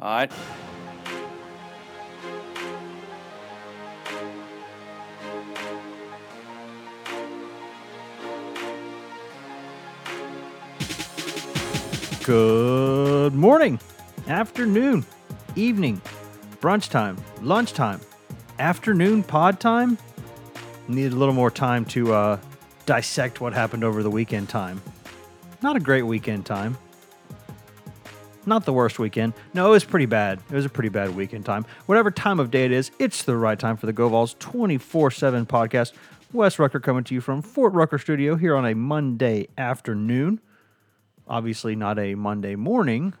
[0.00, 0.32] All right.
[12.24, 13.78] Good morning,
[14.26, 15.04] afternoon,
[15.54, 16.00] evening,
[16.62, 18.00] brunch time, lunchtime,
[18.58, 19.98] afternoon pod time.
[20.88, 22.38] Needed a little more time to uh,
[22.86, 24.80] dissect what happened over the weekend time.
[25.60, 26.78] Not a great weekend time.
[28.46, 29.34] Not the worst weekend.
[29.52, 30.40] No, it was pretty bad.
[30.50, 31.66] It was a pretty bad weekend time.
[31.86, 35.46] Whatever time of day it is, it's the right time for the GoVols 24 7
[35.46, 35.92] podcast.
[36.32, 40.40] Wes Rucker coming to you from Fort Rucker Studio here on a Monday afternoon.
[41.28, 43.14] Obviously, not a Monday morning.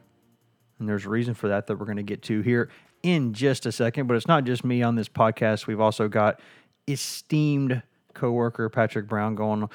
[0.78, 2.70] And there's a reason for that that we're going to get to here
[3.02, 4.06] in just a second.
[4.06, 5.66] But it's not just me on this podcast.
[5.66, 6.40] We've also got
[6.88, 7.82] esteemed
[8.14, 9.68] coworker Patrick Brown going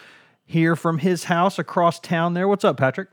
[0.45, 2.47] here from his house across town there.
[2.47, 3.09] What's up, Patrick?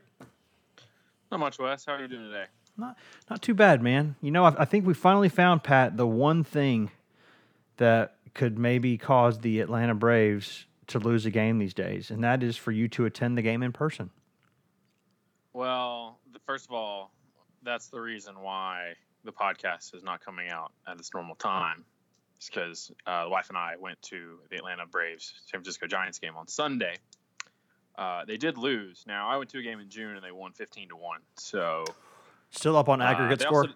[1.33, 1.83] Not much, Wes.
[1.83, 2.45] How are you doing today?
[2.77, 2.95] Not
[3.27, 4.15] not too bad, man.
[4.21, 6.91] You know, I, I think we finally found Pat the one thing
[7.77, 12.43] that could maybe cause the Atlanta Braves to lose a game these days, and that
[12.43, 14.11] is for you to attend the game in person.
[15.53, 17.11] Well, the, first of all,
[17.63, 21.83] that's the reason why the podcast is not coming out at its normal time.
[22.37, 26.19] It's because uh, the wife and I went to the Atlanta Braves San Francisco Giants
[26.19, 26.97] game on Sunday.
[27.95, 29.03] Uh, they did lose.
[29.07, 31.19] Now I went to a game in June and they won fifteen to one.
[31.35, 31.85] So
[32.51, 33.61] Still up on uh, aggregate they score.
[33.61, 33.73] Also,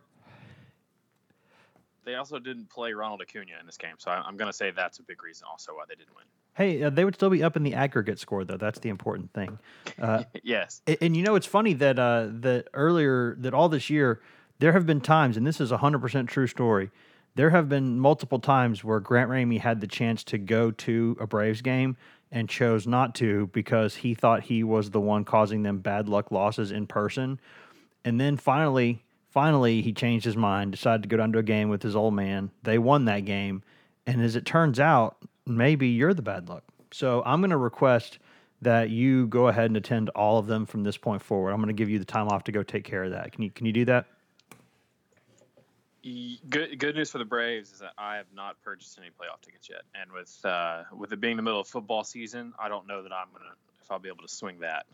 [2.05, 4.71] they also didn't play Ronald Acuna in this game, so I, I'm going to say
[4.71, 6.25] that's a big reason also why they didn't win.
[6.53, 8.57] hey, uh, they would still be up in the aggregate score though.
[8.57, 9.59] That's the important thing.
[10.01, 10.81] Uh, yes.
[10.88, 14.21] And, and you know, it's funny that uh, that earlier that all this year
[14.59, 16.91] there have been times, and this is a hundred percent true story.
[17.35, 21.27] There have been multiple times where Grant Ramey had the chance to go to a
[21.27, 21.95] Braves game
[22.31, 26.31] and chose not to because he thought he was the one causing them bad luck
[26.31, 27.39] losses in person.
[28.03, 31.69] And then finally, finally, he changed his mind, decided to go down to a game
[31.69, 32.52] with his old man.
[32.64, 33.64] They won that game,
[34.06, 36.64] and as it turns out, maybe you're the bad luck.
[36.92, 38.19] So I'm going to request
[38.62, 41.51] that you go ahead and attend all of them from this point forward.
[41.51, 43.31] I'm going to give you the time off to go take care of that.
[43.31, 44.06] Can you can you do that?
[46.50, 49.69] Good good news for the Braves is that I have not purchased any playoff tickets
[49.69, 53.03] yet, and with uh, with it being the middle of football season, I don't know
[53.03, 54.85] that I'm gonna if I'll be able to swing that.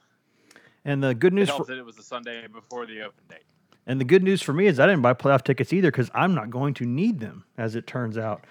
[0.86, 3.24] And the good It news helped for, that it was the Sunday before the open
[3.30, 3.44] date.
[3.86, 6.34] and the good news for me is I didn't buy playoff tickets either because I'm
[6.36, 8.46] not going to need them, as it turns out.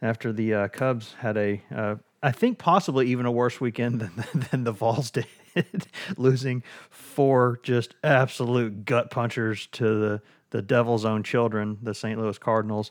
[0.00, 4.12] After the uh, Cubs had a, uh, I think possibly even a worse weekend than
[4.50, 5.26] than the Vols did,
[6.16, 12.18] losing four just absolute gut punchers to the the Devil's own children, the St.
[12.18, 12.90] Louis Cardinals.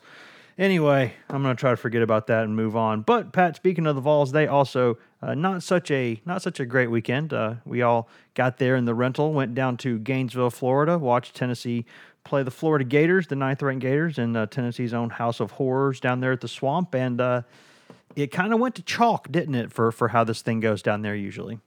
[0.57, 3.01] Anyway, I'm going to try to forget about that and move on.
[3.01, 6.65] But Pat, speaking of the Vols, they also uh, not such a not such a
[6.65, 7.31] great weekend.
[7.31, 11.85] Uh, we all got there in the rental, went down to Gainesville, Florida, watched Tennessee
[12.27, 15.99] play the Florida Gators, the ninth ranked Gators, in uh, Tennessee's own House of Horrors
[15.99, 17.41] down there at the Swamp, and uh,
[18.15, 21.01] it kind of went to chalk, didn't it, for for how this thing goes down
[21.01, 21.59] there usually.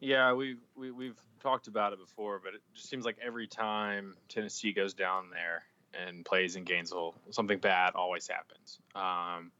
[0.00, 4.16] Yeah, we, we we've talked about it before, but it just seems like every time
[4.28, 5.62] Tennessee goes down there
[6.04, 8.80] and plays in Gainesville, something bad always happens.
[8.96, 9.52] Um,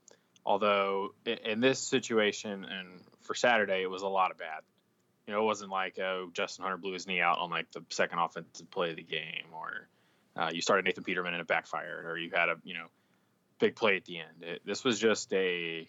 [0.45, 2.89] although in, this situation and
[3.23, 4.63] for Saturday, it was a lot of bad.
[5.29, 7.85] You know, it wasn't like oh Justin Hunter blew his knee out on like the
[7.91, 9.89] second offensive play of the game, or
[10.37, 12.87] uh, you started Nathan Peterman and it backfired, or you had a you know
[13.61, 14.43] big play at the end.
[14.43, 15.89] It, this was just a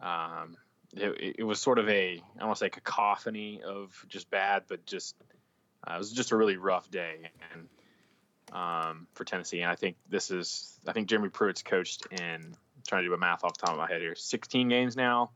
[0.00, 0.56] um,
[0.94, 4.64] it, it was sort of a I don't want to say cacophony of just bad,
[4.68, 5.16] but just
[5.86, 7.68] uh, it was just a really rough day and
[8.52, 9.60] um, for Tennessee.
[9.60, 13.18] And I think this is I think Jeremy Pruitt's coached in trying to do a
[13.18, 15.30] math off the top of my head here, 16 games now,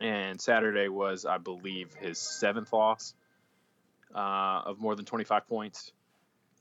[0.00, 3.14] and Saturday was I believe his seventh loss
[4.14, 5.92] uh, of more than 25 points,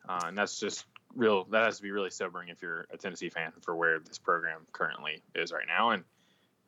[0.08, 0.86] uh, and that's just
[1.16, 1.46] real.
[1.46, 4.62] That has to be really sobering if you're a Tennessee fan for where this program
[4.72, 6.04] currently is right now and.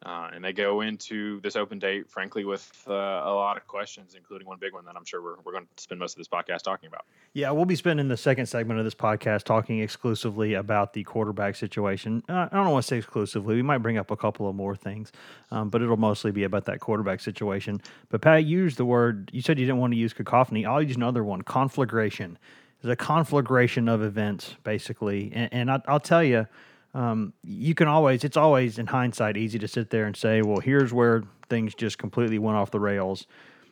[0.06, 4.16] Uh, and they go into this open date, frankly, with uh, a lot of questions,
[4.16, 6.28] including one big one that I'm sure we're, we're going to spend most of this
[6.28, 7.06] podcast talking about.
[7.34, 11.58] Yeah, we'll be spending the second segment of this podcast talking exclusively about the quarterback
[11.58, 12.24] situation.
[12.30, 13.56] Uh, I don't want to say exclusively.
[13.56, 15.12] We might bring up a couple of more things,
[15.52, 17.82] um, but it'll mostly be about that quarterback situation.
[18.08, 19.30] But Pat used the word.
[19.34, 20.66] You said you didn't want to use cacophony.
[20.66, 22.38] I'll use another one: conflagration.
[22.82, 26.48] There's a conflagration of events, basically, and, and I, I'll tell you.
[26.94, 30.60] Um, you can always, it's always in hindsight easy to sit there and say, well,
[30.60, 33.28] here's where things just completely went off the rails.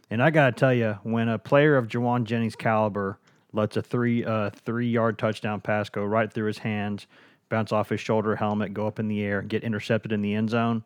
[0.10, 3.18] And I got to tell you, when a player of Jauan Jennings' caliber
[3.54, 7.08] lets a three uh, three yard touchdown pass go right through his hands,
[7.50, 10.50] bounce off his shoulder helmet, go up in the air, get intercepted in the end
[10.50, 10.84] zone,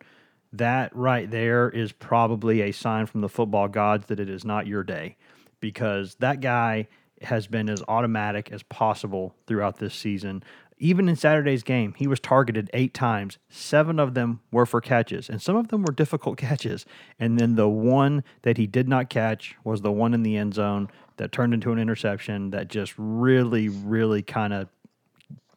[0.52, 4.66] that right there is probably a sign from the football gods that it is not
[4.66, 5.16] your day,
[5.60, 6.88] because that guy
[7.22, 10.42] has been as automatic as possible throughout this season.
[10.84, 13.38] Even in Saturday's game, he was targeted eight times.
[13.48, 16.84] Seven of them were for catches, and some of them were difficult catches.
[17.20, 20.54] And then the one that he did not catch was the one in the end
[20.54, 20.88] zone
[21.18, 24.68] that turned into an interception that just really, really kind of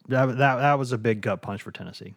[0.10, 2.14] that, that that was a big gut punch for Tennessee.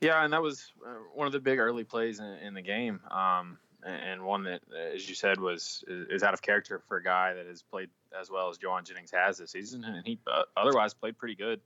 [0.00, 3.00] Yeah, and that was uh, one of the big early plays in, in the game,
[3.10, 7.34] um, and one that, as you said, was is out of character for a guy
[7.34, 10.94] that has played as well as Jauan Jennings has this season, and he uh, otherwise
[10.94, 11.60] played pretty good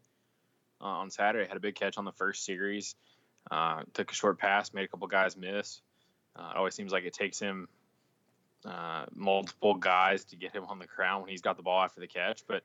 [0.80, 1.46] uh, on Saturday.
[1.46, 2.94] Had a big catch on the first series,
[3.50, 5.80] uh, took a short pass, made a couple guys miss.
[6.36, 7.68] Uh, it always seems like it takes him
[8.64, 12.00] uh, multiple guys to get him on the crown when he's got the ball after
[12.00, 12.62] the catch, but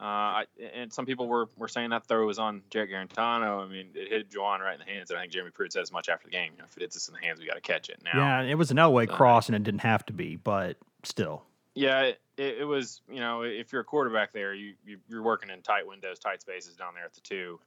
[0.00, 0.44] uh,
[0.74, 3.62] and some people were, were saying that throw was on Jarrett Guarantano.
[3.62, 5.10] I mean, it hit Jauan right in the hands.
[5.10, 6.52] And I think Jeremy Pruitt said as much after the game.
[6.52, 8.16] You know, if it hits us in the hands, we got to catch it now.
[8.16, 11.42] Yeah, it was an Elway so, cross, and it didn't have to be, but still.
[11.74, 13.02] Yeah, it, it, was.
[13.08, 16.40] You know, if you're a quarterback there, you, you are working in tight windows, tight
[16.40, 17.60] spaces down there at the two,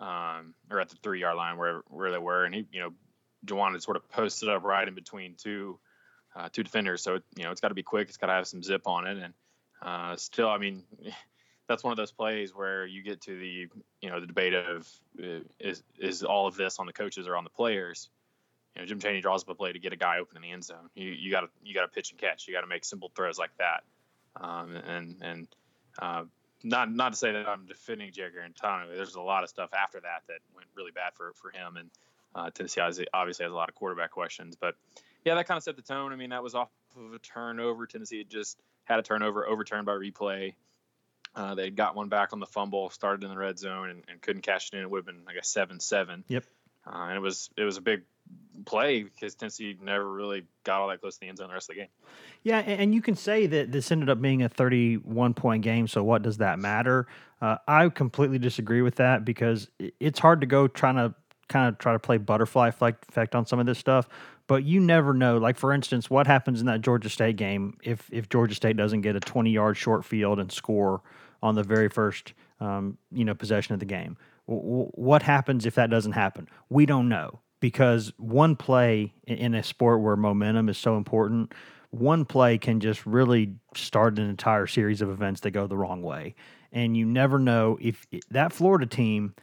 [0.00, 2.92] um, or at the three yard line where where they were, and he, you know,
[3.46, 5.78] Jauan had sort of posted up right in between two
[6.36, 7.02] uh, two defenders.
[7.02, 8.08] So you know, it's got to be quick.
[8.08, 9.34] It's got to have some zip on it, and
[9.82, 10.84] uh, still, I mean
[11.68, 13.68] that's one of those plays where you get to the
[14.00, 14.88] you know the debate of
[15.22, 18.10] uh, is is all of this on the coaches or on the players.
[18.74, 20.50] You know, Jim Chaney draws up a play to get a guy open in the
[20.52, 20.90] end zone.
[20.94, 22.46] You you got to you got to pitch and catch.
[22.46, 23.82] You got to make simple throws like that.
[24.36, 25.48] Um, and and
[25.98, 26.24] uh,
[26.62, 28.94] not not to say that I'm defending Jarrett Guarantano.
[28.94, 31.76] There's a lot of stuff after that that went really bad for for him.
[31.76, 31.90] And
[32.34, 32.80] uh, Tennessee
[33.12, 34.56] obviously has a lot of quarterback questions.
[34.56, 34.76] But
[35.24, 36.12] yeah, that kind of set the tone.
[36.12, 37.86] I mean, that was off of a turnover.
[37.86, 40.54] Tennessee had just had a turnover overturned by replay.
[41.34, 44.20] Uh, they got one back on the fumble, started in the red zone, and, and
[44.20, 44.82] couldn't cash it in.
[44.82, 46.24] It would have been, like a seven seven.
[46.28, 46.44] Yep.
[46.86, 48.02] Uh, and it was it was a big
[48.64, 51.70] play because Tennessee never really got all that close to the end zone the rest
[51.70, 51.90] of the game.
[52.42, 55.88] Yeah, and you can say that this ended up being a 31 point game.
[55.88, 57.06] So what does that matter?
[57.40, 59.68] Uh, I completely disagree with that because
[59.98, 61.14] it's hard to go trying to
[61.48, 64.08] kind of try to play butterfly effect on some of this stuff.
[64.46, 65.38] But you never know.
[65.38, 69.02] Like for instance, what happens in that Georgia State game if if Georgia State doesn't
[69.02, 71.02] get a 20 yard short field and score
[71.42, 74.16] on the very first um, you know possession of the game.
[74.48, 76.48] W- what happens if that doesn't happen?
[76.68, 81.52] We don't know because one play in a sport where momentum is so important,
[81.90, 86.02] one play can just really start an entire series of events that go the wrong
[86.02, 86.34] way,
[86.72, 89.34] and you never know if that Florida team.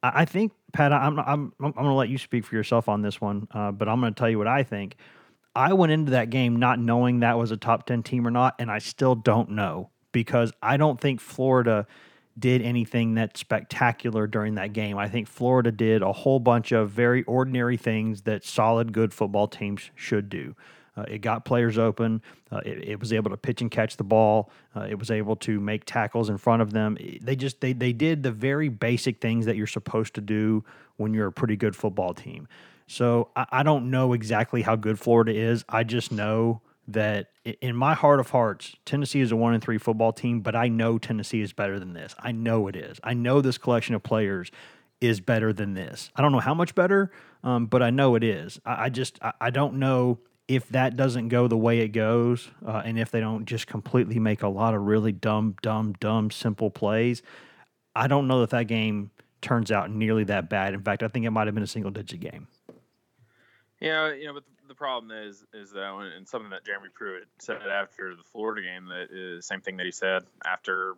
[0.00, 3.20] I think Pat, I'm I'm I'm going to let you speak for yourself on this
[3.20, 4.96] one, uh, but I'm going to tell you what I think.
[5.56, 8.54] I went into that game not knowing that was a top ten team or not,
[8.60, 11.86] and I still don't know because I don't think Florida
[12.38, 14.98] did anything that spectacular during that game.
[14.98, 19.48] I think Florida did a whole bunch of very ordinary things that solid, good football
[19.48, 20.54] teams should do.
[20.96, 22.20] Uh, it got players open.
[22.50, 24.50] Uh, it, it, was able to pitch and catch the ball.
[24.74, 26.98] Uh, it was able to make tackles in front of them.
[27.20, 30.64] They just they they did the very basic things that you're supposed to do
[30.96, 32.48] when you're a pretty good football team.
[32.88, 35.64] So I, I don't know exactly how good Florida is.
[35.68, 37.28] I just know that
[37.60, 40.68] in my heart of hearts, Tennessee is a one and three football team, but I
[40.68, 42.14] know Tennessee is better than this.
[42.18, 42.98] I know it is.
[43.04, 44.50] I know this collection of players
[45.00, 46.10] is better than this.
[46.16, 47.12] I don't know how much better,
[47.44, 48.58] um, but I know it is.
[48.64, 50.18] I, I just I, I, don't know
[50.48, 54.18] if that doesn't go the way it goes, uh, and if they don't just completely
[54.18, 57.22] make a lot of really dumb, dumb, dumb, simple plays.
[57.94, 60.74] I don't know that that game turns out nearly that bad.
[60.74, 62.48] In fact, I think it might have been a single digit game.
[63.80, 67.62] Yeah, you know, but the problem is is that and something that Jeremy Pruitt said
[67.62, 70.94] after the Florida game that is the same thing that he said after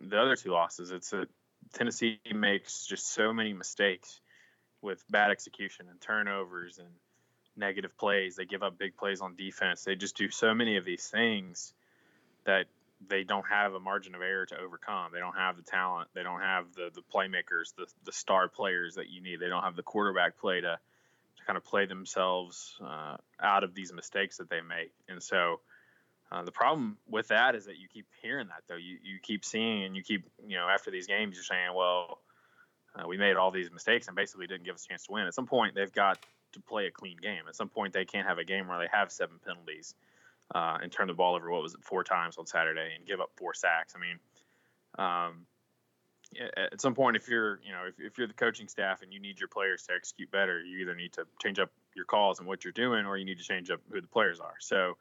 [0.00, 0.90] the other two losses.
[0.90, 1.28] It's that
[1.72, 4.20] Tennessee makes just so many mistakes
[4.82, 6.88] with bad execution and turnovers and
[7.56, 8.36] negative plays.
[8.36, 9.82] They give up big plays on defense.
[9.84, 11.72] They just do so many of these things
[12.44, 12.66] that
[13.08, 15.10] they don't have a margin of error to overcome.
[15.12, 16.08] They don't have the talent.
[16.14, 19.40] They don't have the the playmakers, the the star players that you need.
[19.40, 20.78] They don't have the quarterback play to
[21.46, 24.92] kind of play themselves uh, out of these mistakes that they make.
[25.08, 25.60] And so
[26.32, 28.76] uh, the problem with that is that you keep hearing that though.
[28.76, 32.18] You you keep seeing and you keep you know after these games you're saying, well,
[32.96, 35.26] uh, we made all these mistakes and basically didn't give us a chance to win.
[35.26, 36.18] At some point they've got
[36.52, 37.42] to play a clean game.
[37.48, 39.94] At some point they can't have a game where they have seven penalties
[40.54, 41.50] uh, and turn the ball over.
[41.50, 43.94] What was it four times on Saturday and give up four sacks?
[43.96, 44.18] I mean.
[44.96, 45.46] Um,
[46.56, 49.20] at some point, if you're, you know, if, if you're the coaching staff and you
[49.20, 52.48] need your players to execute better, you either need to change up your calls and
[52.48, 54.54] what you're doing, or you need to change up who the players are.
[54.60, 54.96] So,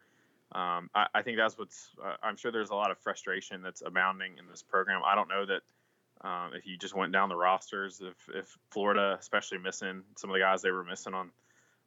[0.53, 1.89] um, I, I, think that's what's.
[2.03, 5.01] Uh, I'm sure there's a lot of frustration that's abounding in this program.
[5.03, 9.17] I don't know that um, if you just went down the rosters, if, if Florida,
[9.19, 11.31] especially missing some of the guys they were missing on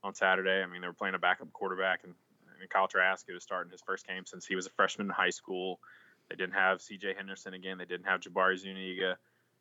[0.03, 0.63] on Saturday.
[0.63, 2.15] I mean, they were playing a backup quarterback, and,
[2.61, 5.13] and Kyle Trask, who was starting his first game since he was a freshman in
[5.13, 5.81] high school.
[6.29, 7.15] They didn't have C.J.
[7.17, 7.79] Henderson again.
[7.79, 9.17] They didn't have Jabari Zuniga,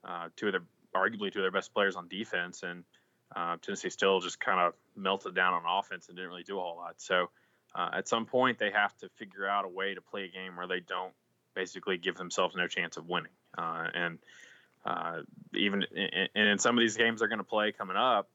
[0.06, 0.62] uh, two of their
[0.96, 2.84] arguably two of their best players on defense, and
[3.36, 6.62] uh, Tennessee still just kind of melted down on offense and didn't really do a
[6.62, 6.96] whole lot.
[6.98, 7.30] So
[7.74, 10.56] uh, at some point, they have to figure out a way to play a game
[10.56, 11.14] where they don't
[11.56, 13.32] basically give themselves no chance of winning.
[13.58, 14.20] Uh, and
[14.86, 15.22] uh,
[15.54, 18.30] even in, and in some of these games they're going to play coming up,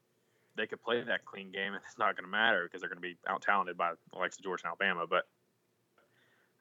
[0.57, 3.01] they could play that clean game and it's not going to matter because they're going
[3.01, 5.07] to be out talented by of Georgia and Alabama.
[5.09, 5.27] But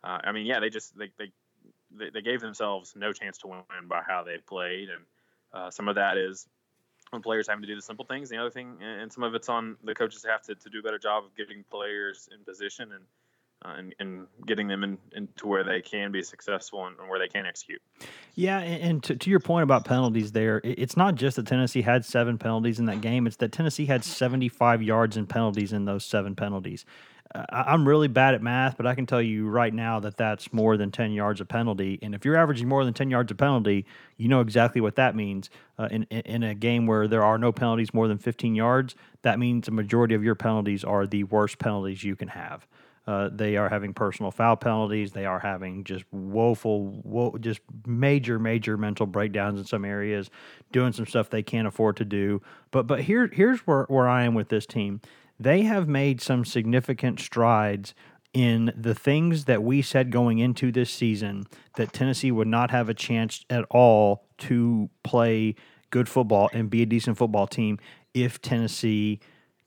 [0.04, 1.32] uh, I mean, yeah, they just they, they
[1.96, 5.04] they gave themselves no chance to win by how they played, and
[5.52, 6.46] uh, some of that is
[7.12, 8.28] on players having to do the simple things.
[8.28, 10.82] The other thing, and some of it's on the coaches have to, to do a
[10.82, 13.04] better job of getting players in position and
[13.62, 17.18] uh, and, and, getting them in, into where they can be successful and, and where
[17.18, 17.82] they can execute.
[18.34, 22.06] Yeah, and, to, to your point about penalties, there, it's not just that Tennessee had
[22.06, 26.06] seven penalties in that game; it's that Tennessee had 75 yards in penalties in those
[26.06, 26.86] seven penalties.
[27.32, 30.76] I'm really bad at math, but I can tell you right now that that's more
[30.76, 31.98] than 10 yards of penalty.
[32.02, 35.14] And if you're averaging more than 10 yards of penalty, you know exactly what that
[35.14, 35.48] means.
[35.78, 39.38] Uh, in, in a game where there are no penalties more than 15 yards, that
[39.38, 42.66] means the majority of your penalties are the worst penalties you can have.
[43.06, 45.12] Uh, they are having personal foul penalties.
[45.12, 50.30] They are having just woeful, wo- just major, major mental breakdowns in some areas,
[50.70, 52.42] doing some stuff they can't afford to do.
[52.70, 55.00] But but here here's where, where I am with this team
[55.40, 57.94] they have made some significant strides
[58.32, 61.44] in the things that we said going into this season
[61.76, 65.56] that Tennessee would not have a chance at all to play
[65.88, 67.78] good football and be a decent football team
[68.14, 69.18] if Tennessee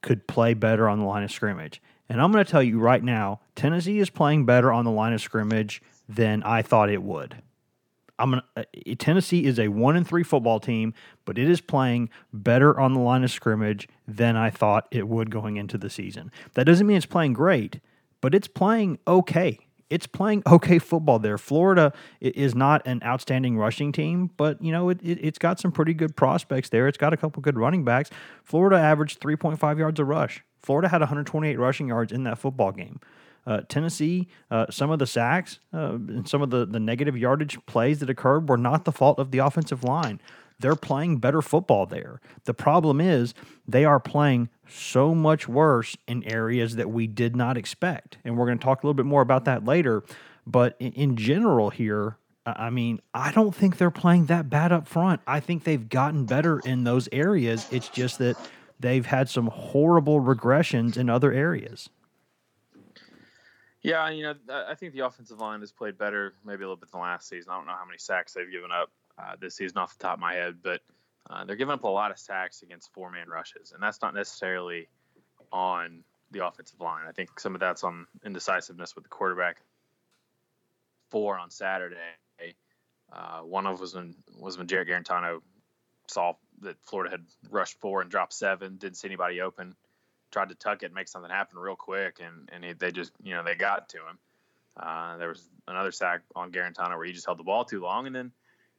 [0.01, 1.81] could play better on the line of scrimmage.
[2.07, 5.13] And I'm going to tell you right now, Tennessee is playing better on the line
[5.13, 7.41] of scrimmage than I thought it would.
[8.23, 8.63] I'm gonna, uh,
[8.97, 10.93] Tennessee is a one and three football team,
[11.25, 15.29] but it is playing better on the line of scrimmage than I thought it would
[15.29, 16.31] going into the season.
[16.53, 17.81] That doesn't mean it's playing great,
[18.21, 19.59] but it's playing okay.
[19.89, 21.37] It's playing okay football there.
[21.37, 25.73] Florida is not an outstanding rushing team, but you know it, it, has got some
[25.73, 26.87] pretty good prospects there.
[26.87, 28.09] It's got a couple good running backs.
[28.45, 30.45] Florida averaged 3.5 yards a rush.
[30.61, 33.01] Florida had 128 rushing yards in that football game.
[33.45, 37.57] Uh, Tennessee, uh, some of the sacks uh, and some of the, the negative yardage
[37.65, 40.21] plays that occurred were not the fault of the offensive line.
[40.59, 42.21] They're playing better football there.
[42.45, 43.33] The problem is
[43.67, 48.17] they are playing so much worse in areas that we did not expect.
[48.23, 50.03] And we're going to talk a little bit more about that later.
[50.47, 54.87] But in, in general, here, I mean, I don't think they're playing that bad up
[54.87, 55.21] front.
[55.27, 57.67] I think they've gotten better in those areas.
[57.71, 58.37] It's just that
[58.79, 61.89] they've had some horrible regressions in other areas.
[63.83, 66.89] Yeah, you know, I think the offensive line has played better, maybe a little bit
[66.89, 67.51] than last season.
[67.51, 70.13] I don't know how many sacks they've given up uh, this season off the top
[70.13, 70.81] of my head, but
[71.29, 74.15] uh, they're giving up a lot of sacks against four man rushes, and that's not
[74.15, 74.87] necessarily
[75.51, 77.03] on the offensive line.
[77.07, 79.57] I think some of that's on indecisiveness with the quarterback.
[81.09, 81.97] Four on Saturday.
[83.11, 85.41] Uh, one of was when was when Jarrett Guarantano
[86.07, 89.75] saw that Florida had rushed four and dropped seven, didn't see anybody open
[90.33, 93.11] tried to tuck it and make something happen real quick, and and he, they just
[93.23, 94.17] you know they got to him.
[94.75, 98.07] Uh, there was another sack on Guarantano where he just held the ball too long,
[98.07, 98.31] and then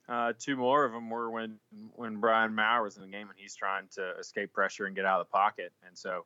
[0.08, 1.58] uh, two more of them were when
[1.94, 5.06] when Brian Maurer was in the game and he's trying to escape pressure and get
[5.06, 6.24] out of the pocket, and so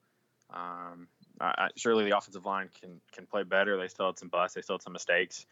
[0.51, 1.07] um,
[1.41, 3.77] I, surely the offensive line can can play better.
[3.77, 5.47] They still had some busts, they still had some mistakes.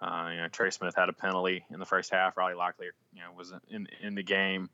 [0.00, 2.36] Uh, you know, Trey Smith had a penalty in the first half.
[2.36, 4.70] Riley Locklear, you know, was in in the game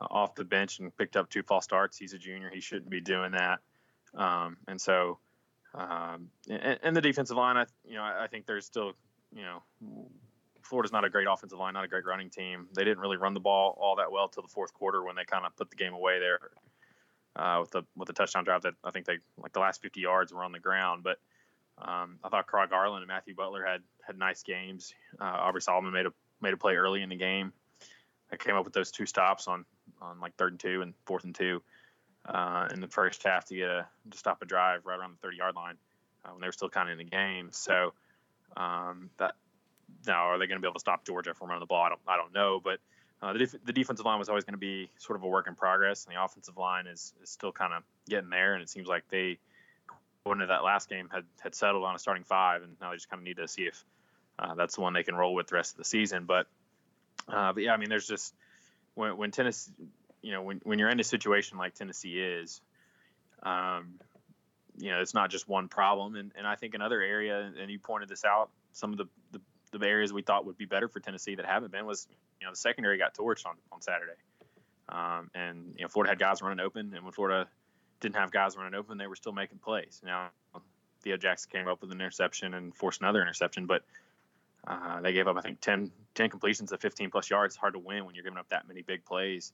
[0.00, 1.96] uh, off the bench and picked up two false starts.
[1.96, 3.60] He's a junior; he shouldn't be doing that.
[4.16, 5.18] Um, and so,
[5.74, 8.92] um, and, and, the defensive line, I, you know, I, think there's still,
[9.34, 10.08] you know,
[10.62, 12.66] Florida's not a great offensive line, not a great running team.
[12.74, 15.24] They didn't really run the ball all that well till the fourth quarter when they
[15.24, 16.40] kind of put the game away there
[17.36, 20.00] uh, with the with the touchdown drive that I think they like the last 50
[20.00, 21.04] yards were on the ground.
[21.04, 21.18] But
[21.78, 24.94] um, I thought Craig Garland and Matthew Butler had had nice games.
[25.20, 27.52] Uh, Aubrey Solomon made a made a play early in the game.
[28.32, 29.64] I came up with those two stops on
[30.00, 31.62] on like third and two and fourth and two
[32.26, 35.18] uh, in the first half to get a to stop a drive right around the
[35.18, 35.76] 30 yard line
[36.24, 37.48] uh, when they were still kind of in the game.
[37.52, 37.92] So
[38.56, 39.34] um, that
[40.06, 41.82] now are they going to be able to stop Georgia from running the ball?
[41.82, 42.78] I don't I don't know, but
[43.22, 45.46] uh, the, def- the defensive line was always going to be sort of a work
[45.46, 48.54] in progress, and the offensive line is, is still kind of getting there.
[48.54, 49.38] And it seems like they
[50.24, 52.96] going into that last game had had settled on a starting five, and now they
[52.96, 53.84] just kind of need to see if
[54.38, 56.24] uh, that's the one they can roll with the rest of the season.
[56.24, 56.46] But
[57.28, 58.34] uh, but yeah, I mean, there's just
[58.94, 59.72] when when Tennessee
[60.26, 62.60] you know, when, when you're in a situation like Tennessee is,
[63.44, 64.00] um,
[64.76, 66.16] you know, it's not just one problem.
[66.16, 69.78] And, and I think another area, and you pointed this out, some of the, the,
[69.78, 72.08] the areas we thought would be better for Tennessee that haven't been was,
[72.40, 74.18] you know, the secondary got torched on, on Saturday.
[74.88, 76.92] Um, and, you know, Florida had guys running open.
[76.92, 77.48] And when Florida
[78.00, 80.02] didn't have guys running open, they were still making plays.
[80.04, 80.30] Now,
[81.02, 83.66] Theo Jackson came up with an interception and forced another interception.
[83.66, 83.82] But
[84.66, 87.54] Uh, they gave up, I think, 10, 10 completions of 15 plus yards.
[87.54, 89.52] It's hard to win when you're giving up that many big plays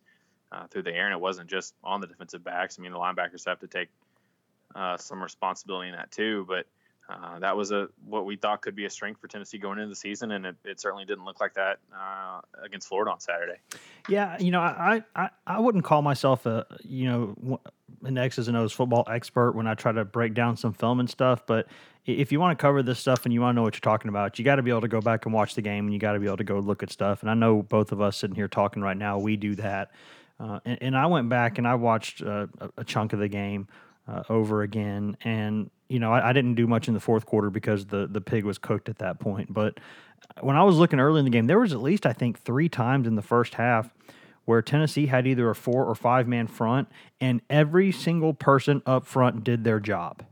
[0.53, 2.79] uh, through the air, and it wasn't just on the defensive backs.
[2.79, 3.89] I mean, the linebackers have to take
[4.75, 6.45] uh, some responsibility in that too.
[6.47, 6.67] But
[7.09, 9.89] uh, that was a what we thought could be a strength for Tennessee going into
[9.89, 13.59] the season, and it, it certainly didn't look like that uh, against Florida on Saturday.
[14.09, 17.61] Yeah, you know, I, I I wouldn't call myself a you know
[18.05, 21.09] an X's and O's football expert when I try to break down some film and
[21.09, 21.67] stuff, but
[22.05, 24.09] if you want to cover this stuff and you want to know what you're talking
[24.09, 26.01] about, you got to be able to go back and watch the game, and you
[26.01, 27.23] got to be able to go look at stuff.
[27.23, 29.93] And I know both of us sitting here talking right now, we do that.
[30.43, 33.69] Uh, and, and, I went back and I watched uh, a chunk of the game
[34.09, 37.49] uh, over again, and you know I, I, didn't do much in the fourth quarter
[37.49, 39.53] because the the pig was cooked at that point.
[39.53, 39.79] But
[40.41, 42.69] when I was looking early in the game, there was at least I think three
[42.69, 43.95] times in the first half
[44.45, 46.89] where Tennessee had either a four or five man front,
[47.21, 50.25] and every single person up front did their job.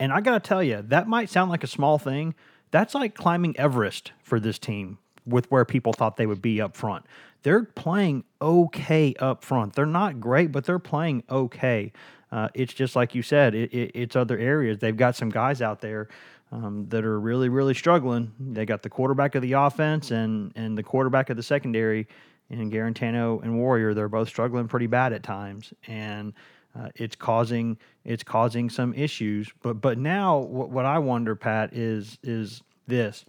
[0.00, 2.34] And I got to tell you, that might sound like a small thing.
[2.70, 6.76] That's like climbing Everest for this team with where people thought they would be up
[6.76, 7.06] front.
[7.42, 9.74] They're playing okay up front.
[9.74, 11.92] They're not great, but they're playing okay.
[12.32, 14.78] Uh, it's just like you said, it, it, it's other areas.
[14.78, 16.08] They've got some guys out there
[16.50, 18.32] um, that are really, really struggling.
[18.40, 22.06] They got the quarterback of the offense and and the quarterback of the secondary,
[22.50, 23.94] and Guarantano and Warrior.
[23.94, 26.32] They're both struggling pretty bad at times, and
[26.78, 29.52] uh, it's causing it's causing some issues.
[29.62, 33.24] But but now what, what I wonder, Pat, is is this.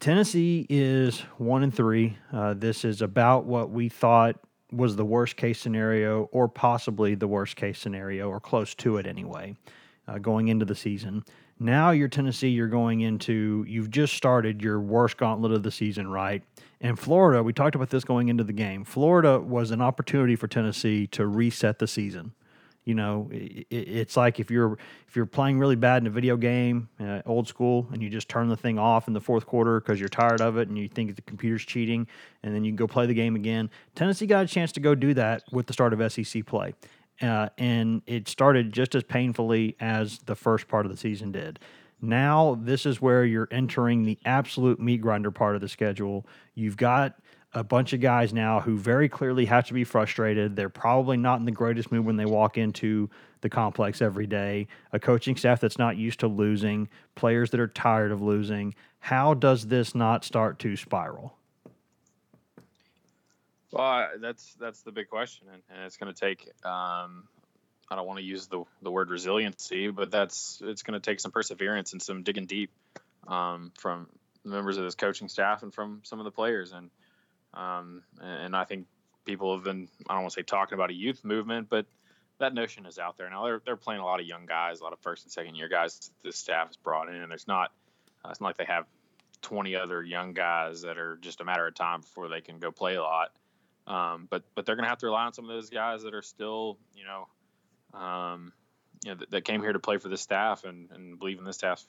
[0.00, 2.16] Tennessee is one and three.
[2.32, 4.36] Uh, this is about what we thought
[4.70, 9.06] was the worst case scenario, or possibly the worst case scenario, or close to it
[9.06, 9.56] anyway,
[10.06, 11.24] uh, going into the season.
[11.58, 16.08] Now you're Tennessee, you're going into, you've just started your worst gauntlet of the season,
[16.08, 16.44] right?
[16.80, 18.84] And Florida, we talked about this going into the game.
[18.84, 22.32] Florida was an opportunity for Tennessee to reset the season.
[22.88, 26.38] You know, it, it's like if you're if you're playing really bad in a video
[26.38, 29.78] game, uh, old school, and you just turn the thing off in the fourth quarter
[29.78, 32.06] because you're tired of it and you think the computer's cheating,
[32.42, 33.68] and then you go play the game again.
[33.94, 36.72] Tennessee got a chance to go do that with the start of SEC play.
[37.20, 41.58] Uh, and it started just as painfully as the first part of the season did.
[42.00, 46.24] Now, this is where you're entering the absolute meat grinder part of the schedule.
[46.54, 47.20] You've got
[47.54, 50.54] a bunch of guys now who very clearly have to be frustrated.
[50.54, 53.08] They're probably not in the greatest mood when they walk into
[53.40, 54.68] the complex every day.
[54.92, 58.74] A coaching staff that's not used to losing, players that are tired of losing.
[59.00, 61.34] How does this not start to spiral?
[63.70, 66.50] Well, that's that's the big question, and, and it's going to take.
[66.64, 67.28] Um,
[67.90, 71.20] I don't want to use the the word resiliency, but that's it's going to take
[71.20, 72.70] some perseverance and some digging deep
[73.26, 74.08] um, from
[74.44, 76.72] members of this coaching staff and from some of the players.
[76.72, 76.90] And
[77.58, 78.86] um, and I think
[79.24, 81.86] people have been, I don't want to say talking about a youth movement, but
[82.38, 83.44] that notion is out there now.
[83.44, 85.68] They're, they're playing a lot of young guys, a lot of first and second year
[85.68, 86.10] guys.
[86.22, 87.72] The staff has brought in, and there's not,
[88.24, 88.86] uh, it's not like they have
[89.42, 92.70] 20 other young guys that are just a matter of time before they can go
[92.70, 93.32] play a lot.
[93.88, 96.14] Um, but but they're going to have to rely on some of those guys that
[96.14, 98.52] are still, you know, um,
[99.02, 101.44] you know, that, that, came here to play for the staff and, and believe in
[101.44, 101.82] the staff,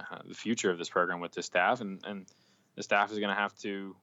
[0.00, 2.26] uh, the future of this program with the staff, and and
[2.76, 3.94] the staff is going to have to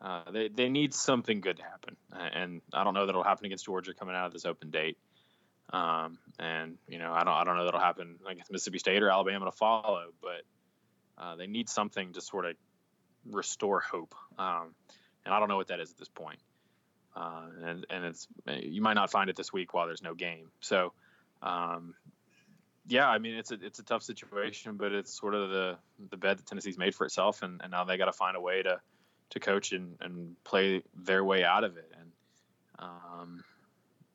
[0.00, 3.46] uh, they they need something good to happen, and I don't know that it'll happen
[3.46, 4.98] against Georgia coming out of this open date.
[5.70, 9.10] Um, and you know, I don't I don't know that'll happen against Mississippi State or
[9.10, 10.42] Alabama to follow, but
[11.22, 12.56] uh, they need something to sort of
[13.30, 14.14] restore hope.
[14.38, 14.74] Um,
[15.24, 16.38] and I don't know what that is at this point.
[17.14, 20.50] Uh, and and it's you might not find it this week while there's no game.
[20.60, 20.92] So,
[21.42, 21.94] um,
[22.86, 25.76] yeah, I mean it's a it's a tough situation, but it's sort of the
[26.10, 28.40] the bed that Tennessee's made for itself, and, and now they got to find a
[28.40, 28.80] way to
[29.30, 31.90] to coach and, and play their way out of it.
[31.98, 32.10] And
[32.78, 33.44] um,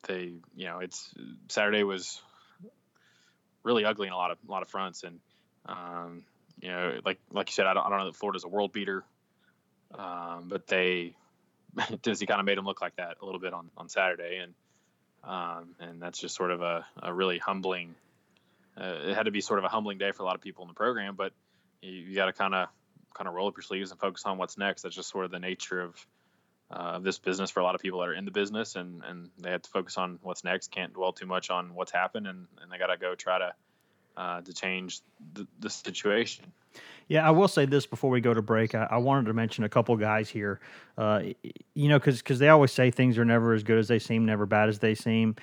[0.08, 1.14] they, you know, it's
[1.50, 2.22] Saturday was
[3.64, 5.04] really ugly in a lot of a lot of fronts.
[5.04, 5.20] And
[5.66, 6.24] um,
[6.60, 8.74] you know, like like you said, I don't, I don't know that Florida's a world
[8.74, 9.04] beater,
[9.98, 11.16] um, but they
[12.02, 14.54] Tennessee kind of made them look like that a little bit on on Saturday, and
[15.24, 17.96] um, and that's just sort of a, a really humbling.
[18.76, 20.64] Uh, it had to be sort of a humbling day for a lot of people
[20.64, 21.32] in the program, but
[21.82, 22.68] you, you got to kind of
[23.14, 24.82] kind of roll up your sleeves and focus on what's next.
[24.82, 26.08] That's just sort of the nature of
[26.72, 29.30] uh, this business for a lot of people that are in the business, and and
[29.40, 30.72] they have to focus on what's next.
[30.72, 33.54] Can't dwell too much on what's happened, and, and they got to go try to
[34.18, 35.02] uh, to change
[35.34, 36.46] the, the situation.
[37.08, 38.74] Yeah, I will say this before we go to break.
[38.74, 40.60] I, I wanted to mention a couple guys here.
[40.98, 41.22] Uh,
[41.74, 44.26] you know, because because they always say things are never as good as they seem,
[44.26, 45.36] never bad as they seem.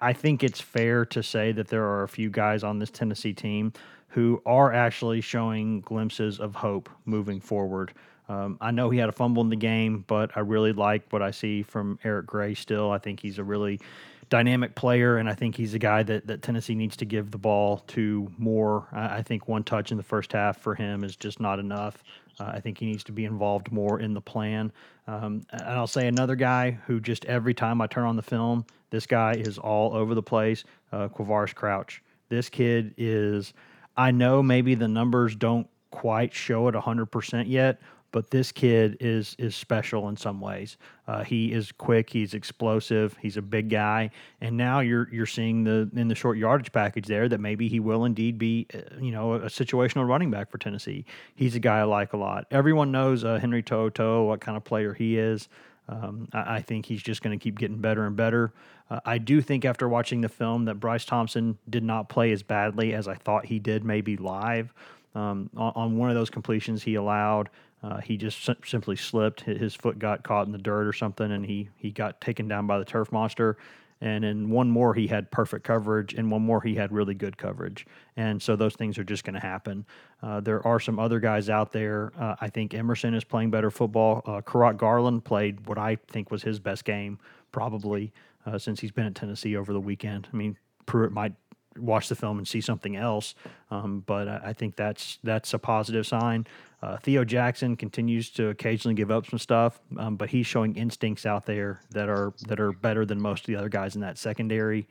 [0.00, 3.32] I, think it's fair to say that there are a few guys on this Tennessee
[3.32, 3.72] team
[4.08, 7.92] who are actually showing glimpses of hope moving forward.
[8.28, 11.22] Um, I know he had a fumble in the game, but I really like what
[11.22, 12.90] I see from Eric Gray still.
[12.90, 13.80] I think he's a really
[14.28, 17.38] dynamic player, and I think he's a guy that, that Tennessee needs to give the
[17.38, 18.86] ball to more.
[18.92, 22.02] I, I think one touch in the first half for him is just not enough.
[22.38, 24.72] Uh, I think he needs to be involved more in the plan.
[25.06, 28.66] Um, and I'll say another guy who just every time I turn on the film,
[28.90, 30.64] this guy is all over the place.
[30.92, 32.02] Uh, Quavaris Crouch.
[32.28, 33.52] This kid is.
[33.96, 39.36] I know maybe the numbers don't quite show it 100% yet, but this kid is
[39.38, 40.76] is special in some ways.
[41.06, 45.64] Uh, he is quick, he's explosive, he's a big guy, and now you're you're seeing
[45.64, 49.10] the in the short yardage package there that maybe he will indeed be, uh, you
[49.10, 51.04] know, a, situational running back for Tennessee.
[51.34, 52.46] He's a guy I like a lot.
[52.50, 55.48] Everyone knows uh, Henry To'oTo'o, what kind of player he is.
[55.88, 58.52] Um, I, I, think he's just going to keep getting better and better.
[58.90, 62.42] Uh, I do think after watching the film that Bryce Thompson did not play as
[62.42, 64.74] badly as I thought he did, maybe live.
[65.14, 67.48] Um, on, on, one of those completions he allowed,
[67.82, 69.42] uh, he just sim- simply slipped.
[69.42, 72.66] His foot got caught in the dirt or something, and he he got taken down
[72.66, 73.56] by the turf monster.
[74.00, 77.36] And in one more, he had perfect coverage, and one more, he had really good
[77.36, 77.84] coverage.
[78.16, 79.84] And so those things are just going to happen.
[80.22, 82.12] Uh, there are some other guys out there.
[82.16, 84.22] Uh, I think Emerson is playing better football.
[84.24, 87.18] Uh, Kurott Garland played what I think was his best game,
[87.50, 88.12] probably,
[88.46, 90.28] uh, since he's been at Tennessee over the weekend.
[90.32, 91.34] I mean, Pruitt might
[91.76, 93.34] watch the film and see something else.
[93.70, 96.46] Um, but I, I, think that's that's a positive sign.
[96.80, 101.26] Uh, Theo Jackson continues to occasionally give up some stuff, um, but he's showing instincts
[101.26, 104.16] out there that are that are better than most of the other guys in that
[104.16, 104.86] secondary.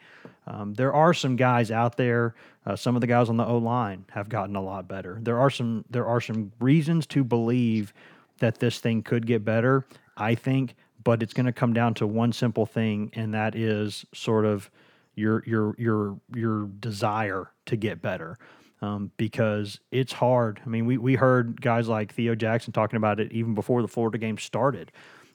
[0.47, 2.35] Um, there are some guys out there.
[2.65, 5.17] Uh, some of the guys on the O line have gotten a lot better.
[5.21, 7.93] There are some there are some reasons to believe
[8.39, 9.85] that this thing could get better.
[10.17, 14.05] I think, but it's going to come down to one simple thing, and that is
[14.13, 14.69] sort of
[15.15, 18.37] your your your your desire to get better
[18.81, 20.61] um, because it's hard.
[20.65, 23.87] I mean, we we heard guys like Theo Jackson talking about it even before the
[23.87, 24.91] Florida game started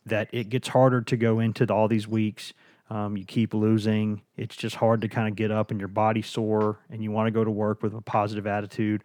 [0.07, 2.53] that it gets harder to go into all these weeks.
[2.91, 4.23] Um, you keep losing.
[4.37, 7.27] It's just hard to kind of get up and your body's sore and you want
[7.27, 9.03] to go to work with a positive attitude.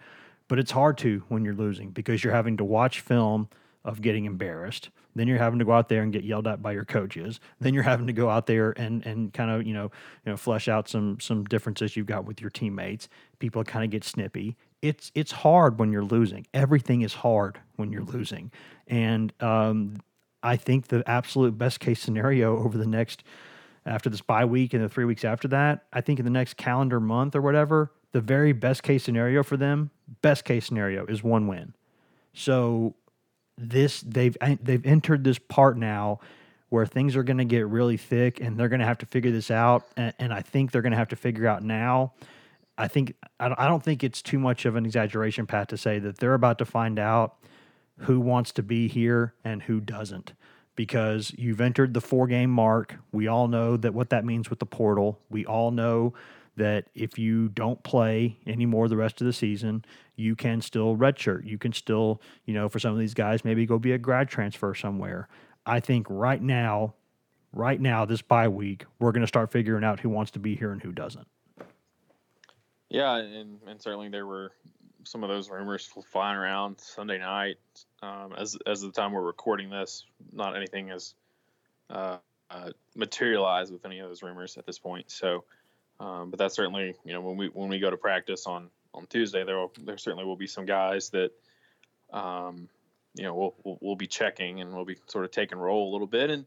[0.47, 3.49] But it's hard to when you're losing because you're having to watch film
[3.85, 4.89] of getting embarrassed.
[5.17, 7.39] Then you're having to go out there and get yelled at by your coaches.
[7.59, 9.91] Then you're having to go out there and and kind of you know
[10.25, 13.09] you know flesh out some some differences you've got with your teammates.
[13.39, 14.55] People kind of get snippy.
[14.81, 16.45] It's it's hard when you're losing.
[16.53, 18.51] Everything is hard when you're losing,
[18.87, 19.97] and um,
[20.43, 23.23] I think the absolute best case scenario over the next
[23.87, 26.57] after this bye week and the three weeks after that, I think in the next
[26.57, 31.23] calendar month or whatever, the very best case scenario for them, best case scenario is
[31.23, 31.73] one win.
[32.33, 32.95] So
[33.57, 36.19] this they've eh, they've entered this part now
[36.69, 39.31] where things are going to get really thick and they're going to have to figure
[39.31, 42.13] this out and, and I think they're going to have to figure out now.
[42.77, 46.19] I think I don't think it's too much of an exaggeration Pat to say that
[46.19, 47.35] they're about to find out
[48.01, 50.33] who wants to be here and who doesn't.
[50.75, 52.97] Because you've entered the four game mark.
[53.11, 55.19] We all know that what that means with the portal.
[55.27, 56.13] We all know
[56.57, 61.45] that if you don't play anymore the rest of the season, you can still redshirt.
[61.45, 64.27] You can still, you know, for some of these guys, maybe go be a grad
[64.27, 65.27] transfer somewhere.
[65.65, 66.95] I think right now,
[67.53, 70.55] right now, this bye week, we're going to start figuring out who wants to be
[70.55, 71.27] here and who doesn't.
[72.89, 74.51] Yeah, and, and certainly there were
[75.03, 77.57] some of those rumors flying around Sunday night.
[78.01, 81.15] Um, as as the time we're recording this, not anything has
[81.89, 82.17] uh,
[82.49, 85.09] uh, materialized with any of those rumors at this point.
[85.11, 85.43] So
[85.99, 89.07] um, but that's certainly, you know, when we when we go to practice on on
[89.07, 91.31] Tuesday, there will, there certainly will be some guys that,
[92.11, 92.69] um,
[93.15, 95.91] you know, we'll, we'll, we'll be checking and we'll be sort of taking roll a
[95.91, 96.29] little bit.
[96.29, 96.45] And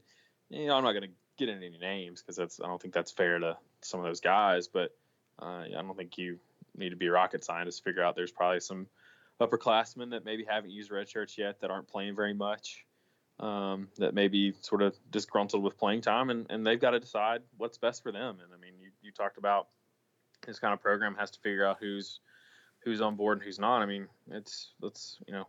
[0.51, 2.95] you know, I'm not going to get into any names because that's I don't think
[2.95, 4.69] that's fair to some of those guys.
[4.69, 4.95] But
[5.41, 6.39] uh, I don't think you
[6.77, 8.87] need to be a rocket scientist to figure out there's probably some
[9.41, 12.85] upperclassmen that maybe haven't used red shirts yet that aren't playing very much
[13.41, 17.01] um, that may be sort of disgruntled with playing time, and, and they've got to
[17.01, 18.39] decide what's best for them.
[18.43, 18.75] And I mean,
[19.11, 19.69] you, talked about
[20.47, 22.21] this kind of program has to figure out who's
[22.85, 23.83] who's on board and who's not.
[23.83, 25.47] I mean, it's let's you know,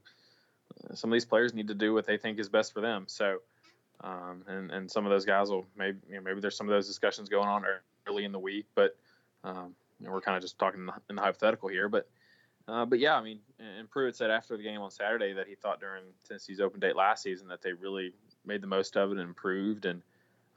[0.94, 3.06] some of these players need to do what they think is best for them.
[3.08, 3.38] So,
[4.02, 6.74] um, and and some of those guys will maybe you know, maybe there's some of
[6.74, 7.64] those discussions going on
[8.08, 8.96] early in the week, but
[9.44, 12.08] um, you know, we're kind of just talking in the hypothetical here, but
[12.68, 15.56] uh, but yeah, I mean, and Pruitt said after the game on Saturday that he
[15.56, 18.14] thought during Tennessee's open date last season that they really
[18.46, 20.02] made the most of it and improved, and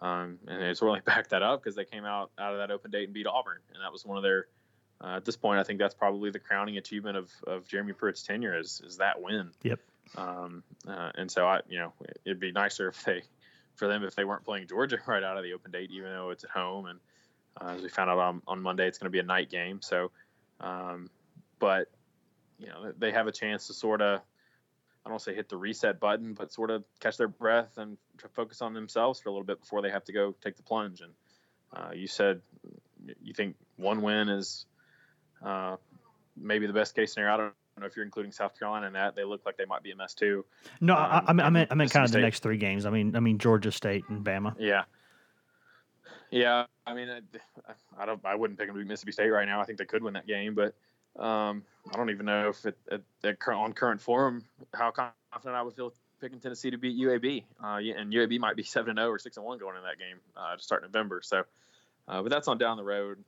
[0.05, 2.91] um, and it's really backed that up because they came out out of that open
[2.91, 4.47] date and beat Auburn, and that was one of their.
[5.03, 8.23] Uh, at this point, I think that's probably the crowning achievement of, of Jeremy Pruitt's
[8.23, 9.51] tenure is is that win.
[9.63, 9.81] Yep.
[10.17, 11.93] Um, uh, and so I, you know,
[12.25, 13.23] it'd be nicer if they,
[13.75, 16.31] for them, if they weren't playing Georgia right out of the open date, even though
[16.31, 16.87] it's at home.
[16.87, 17.01] And
[17.61, 19.81] uh, as we found out on, on Monday, it's going to be a night game.
[19.83, 20.13] So,
[20.61, 21.11] um,
[21.59, 21.89] but
[22.59, 24.21] you know they have a chance to sort of
[25.07, 27.99] I don't say hit the reset button, but sort of catch their breath and
[28.33, 31.01] focus on themselves for a little bit before they have to go take the plunge.
[31.01, 31.13] And
[31.75, 32.41] Uh, you said
[33.23, 34.67] you think one win is
[35.45, 35.77] uh,
[36.37, 37.35] maybe the best case scenario.
[37.35, 39.17] I don't know if you're including South Carolina in that.
[39.17, 40.45] They look like they might be a mess too.
[40.81, 42.87] No, I, Um, I, mean, I meant I meant kind of the next three games.
[42.87, 44.55] I mean, I mean Georgia State and Bama.
[44.59, 44.85] Yeah.
[46.31, 49.47] Yeah, I mean, I, I don't, I wouldn't pick them to beat Mississippi State right
[49.47, 49.61] now.
[49.61, 50.75] I think they could win that game, but
[51.19, 52.77] um, I don't even know if it,
[53.49, 57.45] on current form how confident I would feel picking Tennessee to beat UAB.
[57.63, 59.99] Uh, and UAB might be seven and zero or six and one going in that
[59.99, 61.21] game uh, to start November.
[61.23, 61.45] So,
[62.09, 63.19] uh, but that's on down the road.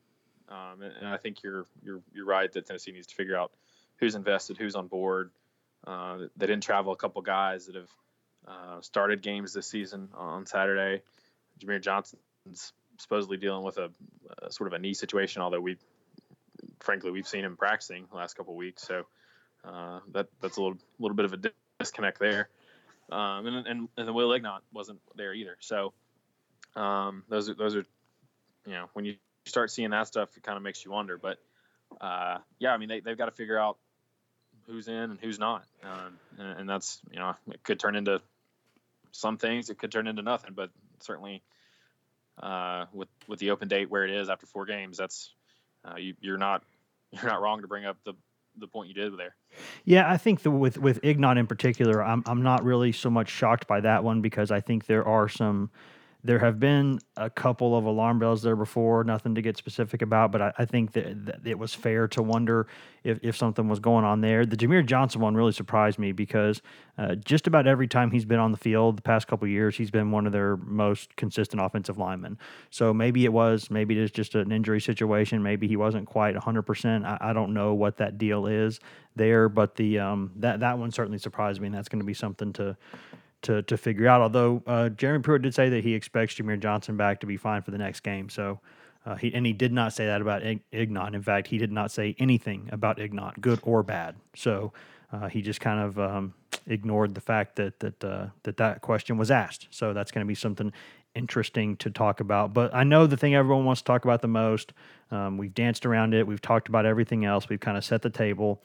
[0.48, 3.52] Um, and, and I think you're you're you're right that Tennessee needs to figure out
[3.98, 5.30] who's invested, who's on board.
[5.86, 7.90] Uh, they didn't travel a couple guys that have
[8.46, 11.02] uh, started games this season on Saturday.
[11.60, 13.90] Jahmir Johnson's supposedly dealing with a,
[14.42, 15.76] a sort of a knee situation, although we,
[16.80, 18.82] frankly, we've seen him practicing the last couple weeks.
[18.86, 19.06] So
[19.64, 22.48] uh, that that's a little little bit of a disconnect there.
[23.10, 25.56] Um, and, and and then Will Ignont wasn't there either.
[25.60, 25.92] So
[26.74, 27.84] um, those are those are
[28.66, 31.18] you know when you start seeing that stuff, it kind of makes you wonder.
[31.18, 31.38] But
[32.00, 33.76] uh, yeah, I mean they they've got to figure out
[34.66, 38.20] who's in and who's not, um, and, and that's you know it could turn into
[39.12, 39.70] some things.
[39.70, 41.42] It could turn into nothing, but certainly
[42.42, 45.32] uh, with with the open date where it is after four games, that's
[45.86, 46.62] uh, you, you're not
[47.12, 48.14] you're not wrong to bring up the
[48.58, 49.36] the point you did there.
[49.84, 53.28] Yeah, I think the, with with Ignont in particular, I'm I'm not really so much
[53.28, 55.70] shocked by that one because I think there are some.
[56.26, 60.32] There have been a couple of alarm bells there before, nothing to get specific about,
[60.32, 62.66] but I, I think that, that, it was fair to wonder
[63.04, 64.44] if, if something was going on there.
[64.44, 66.62] The Jahmir Johnson one really surprised me because
[66.98, 69.92] uh, just about every time he's been on the field the past couple years, he's
[69.92, 72.38] been one of their most consistent offensive linemen.
[72.70, 75.44] So maybe it was, maybe it's just an injury situation.
[75.44, 77.04] Maybe he wasn't quite 100%.
[77.04, 78.80] I, I don't know what that deal is
[79.14, 82.14] there, but the um, that, that one certainly surprised me, and that's going to be
[82.14, 82.76] something to
[83.42, 84.20] to to figure out.
[84.20, 87.62] Although uh, Jeremy Pruitt did say that he expects Jahmir Johnson back to be fine
[87.62, 88.28] for the next game.
[88.28, 88.60] So
[89.04, 91.14] uh, he and he did not say that about Ig- Ignont.
[91.14, 94.16] In fact, he did not say anything about Ignont, good or bad.
[94.34, 94.72] So
[95.12, 96.34] uh, he just kind of um,
[96.66, 99.68] ignored the fact that that uh, that that question was asked.
[99.70, 100.72] So that's going to be something
[101.14, 102.52] interesting to talk about.
[102.52, 104.72] But I know the thing everyone wants to talk about the most.
[105.10, 106.26] Um, we've danced around it.
[106.26, 107.48] We've talked about everything else.
[107.48, 108.60] We've kind of set the table.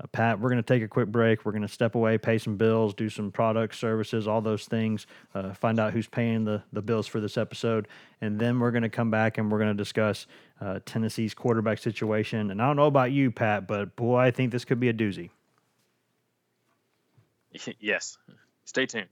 [0.00, 1.44] Uh, Pat, we're going to take a quick break.
[1.44, 5.06] We're going to step away, pay some bills, do some products, services, all those things,
[5.34, 7.86] uh, find out who's paying the, the bills for this episode.
[8.20, 10.26] And then we're going to come back and we're going to discuss
[10.60, 12.50] uh, Tennessee's quarterback situation.
[12.50, 14.94] And I don't know about you, Pat, but boy, I think this could be a
[14.94, 15.30] doozy.
[17.80, 18.16] yes.
[18.64, 19.08] Stay tuned.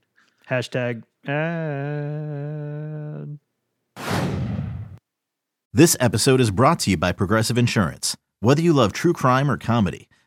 [0.49, 3.37] Hashtag ad.
[5.71, 8.17] This episode is brought to you by Progressive Insurance.
[8.39, 10.08] Whether you love true crime or comedy,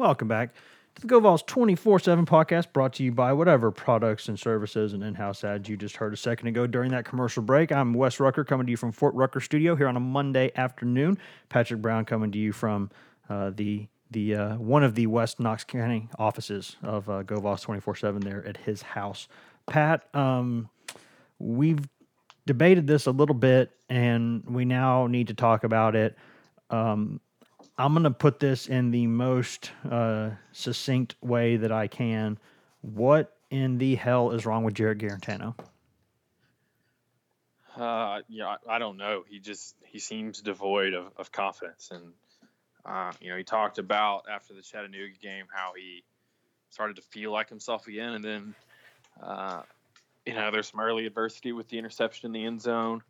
[0.00, 0.54] Welcome back
[0.94, 5.04] to the GoVols 24 7 podcast brought to you by whatever products and services and
[5.04, 7.70] in house ads you just heard a second ago during that commercial break.
[7.70, 11.18] I'm Wes Rucker coming to you from Fort Rucker Studio here on a Monday afternoon.
[11.50, 12.90] Patrick Brown coming to you from
[13.28, 17.96] uh, the the uh, one of the West Knox County offices of uh, GoVols 24
[17.96, 19.28] 7 there at his house.
[19.66, 20.70] Pat, um,
[21.38, 21.86] we've
[22.46, 26.16] debated this a little bit and we now need to talk about it.
[26.70, 27.20] Um,
[27.80, 32.38] I'm going to put this in the most uh, succinct way that I can.
[32.82, 35.54] What in the hell is wrong with Jarrett Guarantano?
[37.74, 39.24] Uh, yeah, I, I don't know.
[39.26, 42.12] He just he seems devoid of, of confidence, and
[42.84, 46.04] uh, you know, he talked about after the Chattanooga game how he
[46.68, 48.54] started to feel like himself again, and then
[49.22, 49.62] uh,
[50.26, 53.02] you know, there's some early adversity with the interception in the end zone.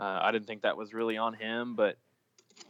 [0.00, 1.98] Uh, I didn't think that was really on him, but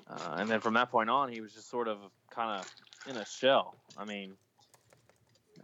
[0.08, 1.98] uh, and then from that point on, he was just sort of
[2.30, 3.76] kind of in a shell.
[3.96, 4.34] I mean,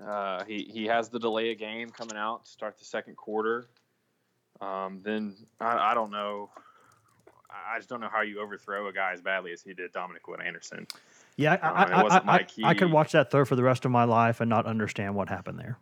[0.05, 3.67] uh, he he has the delay of game coming out to start the second quarter.
[4.61, 6.51] Um, then I, I don't know.
[7.51, 10.29] I just don't know how you overthrow a guy as badly as he did Dominick
[10.29, 10.87] Wood-Anderson.
[11.37, 13.91] Yeah, I, it I, wasn't I, I could watch that throw for the rest of
[13.91, 15.79] my life and not understand what happened there.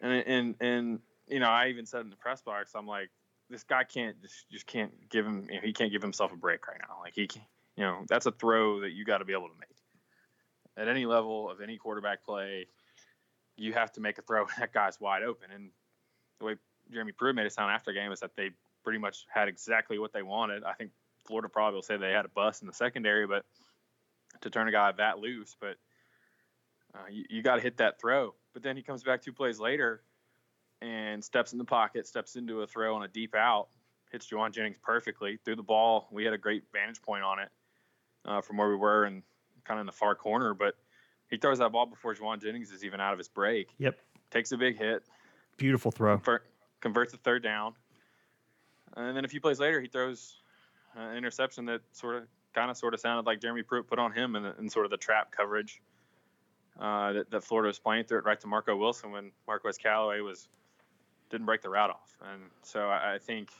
[0.00, 3.10] And and and you know, I even said in the press box, I'm like,
[3.50, 5.46] this guy can't just just can't give him.
[5.48, 6.96] You know, he can't give himself a break right now.
[7.02, 7.42] Like he, can,
[7.76, 9.68] you know, that's a throw that you got to be able to make
[10.76, 12.66] at any level of any quarterback play.
[13.56, 14.46] You have to make a throw.
[14.58, 15.70] That guy's wide open, and
[16.38, 16.54] the way
[16.92, 18.50] Jeremy Pruitt made it sound after the game is that they
[18.84, 20.62] pretty much had exactly what they wanted.
[20.64, 20.90] I think
[21.26, 23.44] Florida probably will say they had a bust in the secondary, but
[24.42, 25.76] to turn a guy that loose, but
[26.94, 28.34] uh, you, you got to hit that throw.
[28.52, 30.02] But then he comes back two plays later
[30.82, 33.68] and steps in the pocket, steps into a throw on a deep out,
[34.10, 36.08] hits Jauan Jennings perfectly threw the ball.
[36.10, 37.48] We had a great vantage point on it
[38.24, 39.22] uh, from where we were and
[39.64, 40.74] kind of in the far corner, but
[41.30, 43.68] he throws that ball before Jauan Jennings is even out of his break.
[43.78, 43.98] Yep.
[44.30, 45.04] Takes a big hit.
[45.56, 46.16] Beautiful throw.
[46.16, 46.44] Convert,
[46.80, 47.74] converts a third down.
[48.96, 50.36] And then a few plays later, he throws
[50.94, 52.22] an interception that sort of
[52.54, 54.90] kind of sort of sounded like Jeremy Pruitt put on him in, in sort of
[54.90, 55.82] the trap coverage
[56.80, 60.20] uh, that, that, Florida was playing through it right to Marco Wilson when Marquez Callaway
[60.20, 60.48] was
[61.30, 62.16] didn't break the route off.
[62.32, 63.50] And so I, I think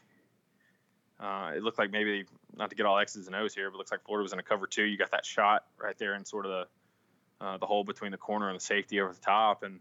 [1.21, 2.25] uh, it looked like maybe
[2.57, 4.43] not to get all X's and O's here, but looks like Florida was in a
[4.43, 4.85] cover two.
[4.85, 8.19] You got that shot right there in sort of the uh, the hole between the
[8.19, 9.81] corner and the safety over the top, and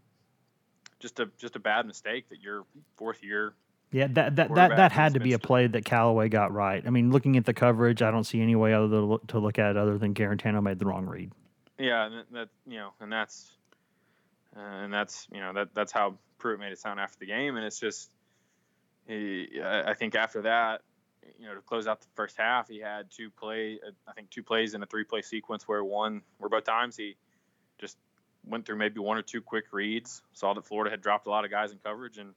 [0.98, 2.64] just a just a bad mistake that your
[2.96, 3.54] fourth year
[3.92, 6.82] yeah, that that that, that had to be a play that Callaway got right.
[6.84, 9.38] I mean, looking at the coverage, I don't see any way other to look, to
[9.38, 11.32] look at it other than Guarantano made the wrong read.
[11.78, 13.52] Yeah, and that you know, and that's
[14.56, 17.56] uh, and that's you know that that's how Pruitt made it sound after the game,
[17.56, 18.10] and it's just
[19.06, 19.60] he.
[19.62, 20.82] I think after that,
[21.38, 23.78] you know, to close out the first half, he had two play.
[24.06, 27.16] I think two plays in a three play sequence where one where both times he
[27.78, 27.96] just
[28.44, 31.44] went through maybe one or two quick reads, saw that Florida had dropped a lot
[31.44, 32.34] of guys in coverage, and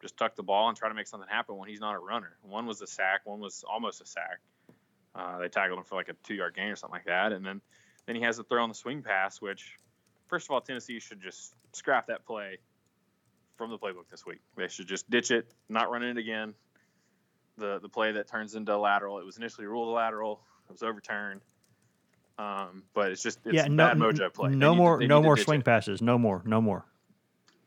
[0.00, 2.36] just tuck the ball and try to make something happen when he's not a runner.
[2.42, 4.40] One was a sack, one was almost a sack.
[5.14, 7.32] Uh, they tackled him for like a two yard gain or something like that.
[7.32, 7.60] And then,
[8.06, 9.76] then he has the throw on the swing pass, which,
[10.26, 12.58] first of all, Tennessee should just scrap that play
[13.56, 14.40] from the playbook this week.
[14.56, 16.54] They should just ditch it, not run it again.
[17.58, 20.72] The the play that turns into a lateral, it was initially ruled a lateral, it
[20.72, 21.42] was overturned.
[22.38, 24.50] Um, but it's just it's yeah, no, bad mojo play.
[24.50, 25.66] No more, no more swing it.
[25.66, 26.00] passes.
[26.00, 26.84] No more, no more.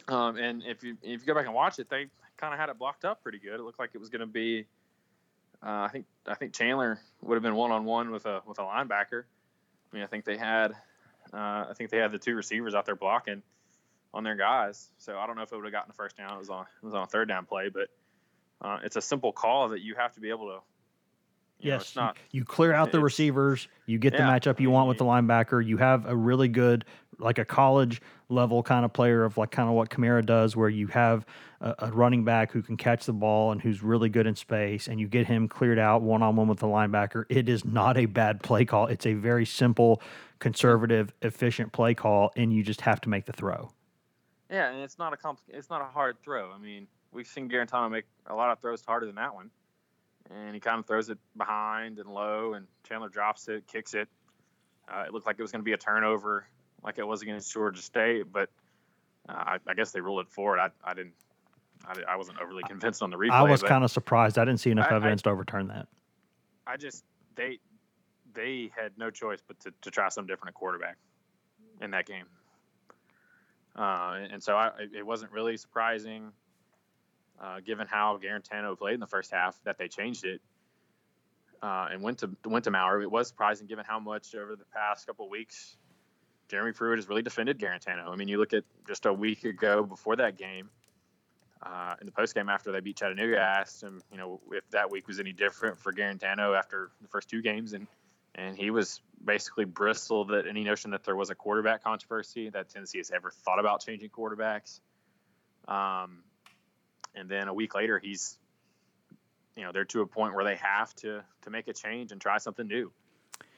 [0.07, 2.69] Um, and if you if you go back and watch it, they kind of had
[2.69, 3.59] it blocked up pretty good.
[3.59, 4.65] It looked like it was going to be.
[5.63, 8.59] Uh, I think I think Chandler would have been one on one with a with
[8.59, 9.23] a linebacker.
[9.23, 10.71] I mean, I think they had
[11.33, 13.43] uh, I think they had the two receivers out there blocking
[14.15, 14.89] on their guys.
[14.97, 16.33] So I don't know if it would have gotten the first down.
[16.33, 17.89] It was on it was on a third down play, but
[18.61, 20.59] uh, it's a simple call that you have to be able to.
[21.59, 23.67] You yes, know, not, you clear out the receivers.
[23.85, 25.65] You get yeah, the matchup you want with the linebacker.
[25.65, 26.85] You have a really good
[27.17, 30.67] like a college level kind of player of like kind of what Kamara does, where
[30.67, 31.25] you have
[31.61, 34.89] a, a, running back who can catch the ball and who's really good in space,
[34.89, 37.23] and you get him cleared out one on one with the linebacker.
[37.29, 38.87] It is not a bad play call.
[38.87, 40.01] It's a very simple,
[40.39, 43.71] conservative, efficient play call, and you just have to make the throw.
[44.49, 46.51] Yeah, and it's not a compl- it's not a hard throw.
[46.51, 49.49] I mean, we've seen Guarantano make a lot of throws harder than that one,
[50.29, 54.07] and he kind of throws it behind and low, and Chandler drops it, kicks it.
[54.87, 56.47] Uh, it looked like it was going to be a turnover
[56.85, 58.49] like it was against Georgia State, but
[59.27, 60.59] uh, I, I, guess they ruled it forward.
[60.59, 61.13] I, I didn't.
[61.85, 63.31] I, I, wasn't overly convinced on the replay.
[63.31, 64.37] I was kind of surprised.
[64.37, 65.87] I didn't see enough evidence to overturn that.
[66.65, 67.03] I just
[67.35, 67.59] they
[68.33, 70.97] they had no choice but to, to try something different at quarterback
[71.81, 72.25] in that game,
[73.75, 76.31] uh, and, so I, it wasn't really surprising,
[77.41, 80.41] uh, given how Guarantano played in the first half, that they changed it.
[81.61, 83.01] Uh, and went to went to Maurer.
[83.01, 85.77] It was surprising given how much over the past couple weeks
[86.47, 88.07] Jeremy Pruitt has really defended Guarantano.
[88.07, 90.69] I mean, you look at just a week ago before that game,
[91.63, 94.69] uh, in the post game after they beat Chattanooga, I asked him, you know, if
[94.71, 97.87] that week was any different for Guarantano after the first two games, and
[98.35, 102.69] and he was basically bristled at any notion that there was a quarterback controversy that
[102.69, 104.81] Tennessee has ever thought about changing quarterbacks.
[105.67, 106.19] Um,
[107.15, 108.37] and then a week later, he's,
[109.55, 112.21] you know, they're to a point where they have to to make a change and
[112.21, 112.91] try something new.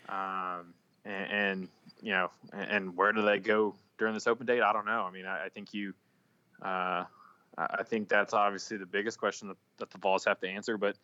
[0.07, 1.67] Um, and, and
[2.01, 4.61] you know, and where do they go during this open date?
[4.61, 5.03] I don't know.
[5.03, 5.93] I mean, I, I think you,
[6.61, 7.03] uh,
[7.57, 10.77] I think that's obviously the biggest question that, that the Vols have to answer.
[10.77, 10.95] But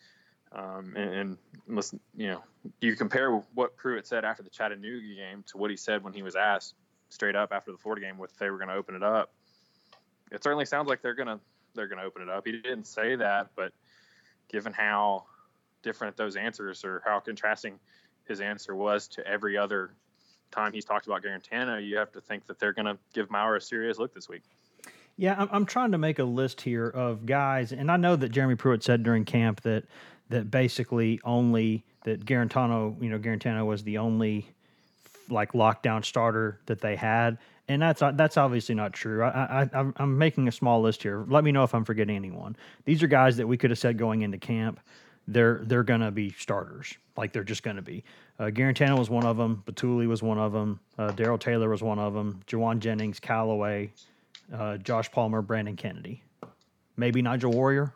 [0.54, 1.38] um, and, and,
[1.68, 2.44] listen, you know,
[2.80, 6.22] you compare what Pruitt said after the Chattanooga game to what he said when he
[6.22, 6.76] was asked
[7.10, 9.32] straight up after the Florida game if they were going to open it up.
[10.32, 11.40] It certainly sounds like they're gonna
[11.76, 12.46] they're gonna open it up.
[12.46, 13.72] He didn't say that, but
[14.48, 15.26] given how
[15.84, 17.80] different those answers or how contrasting
[18.26, 19.92] his answer was to every other
[20.50, 23.58] time he's talked about Guarantano, you have to think that they're going to give Maurer
[23.58, 24.44] a serious look this week.
[25.18, 28.30] Yeah, I'm, I'm trying to make a list here of guys, and I know that
[28.30, 29.84] Jeremy Pruitt said during camp that
[30.30, 34.50] that basically only that Guarantano, you know, Guarantano was the only
[35.30, 39.24] like lockdown starter that they had, and that's that's obviously not true.
[39.24, 41.26] I, I I'm making a small list here.
[41.28, 42.56] Let me know if I'm forgetting anyone.
[42.86, 44.80] These are guys that we could have said going into camp
[45.28, 46.96] they're they're gonna be starters.
[47.16, 48.04] Like they're just gonna be.
[48.40, 49.64] Uh, Guarantano was one of them.
[49.66, 50.80] Bituli was one of them.
[50.98, 52.42] Uh, Darrell Taylor was one of them.
[52.48, 53.92] Jauan Jennings, Callaway,
[54.54, 56.24] uh, Josh Palmer, Brandon Kennedy.
[56.98, 57.94] Maybe Nigel Warrior.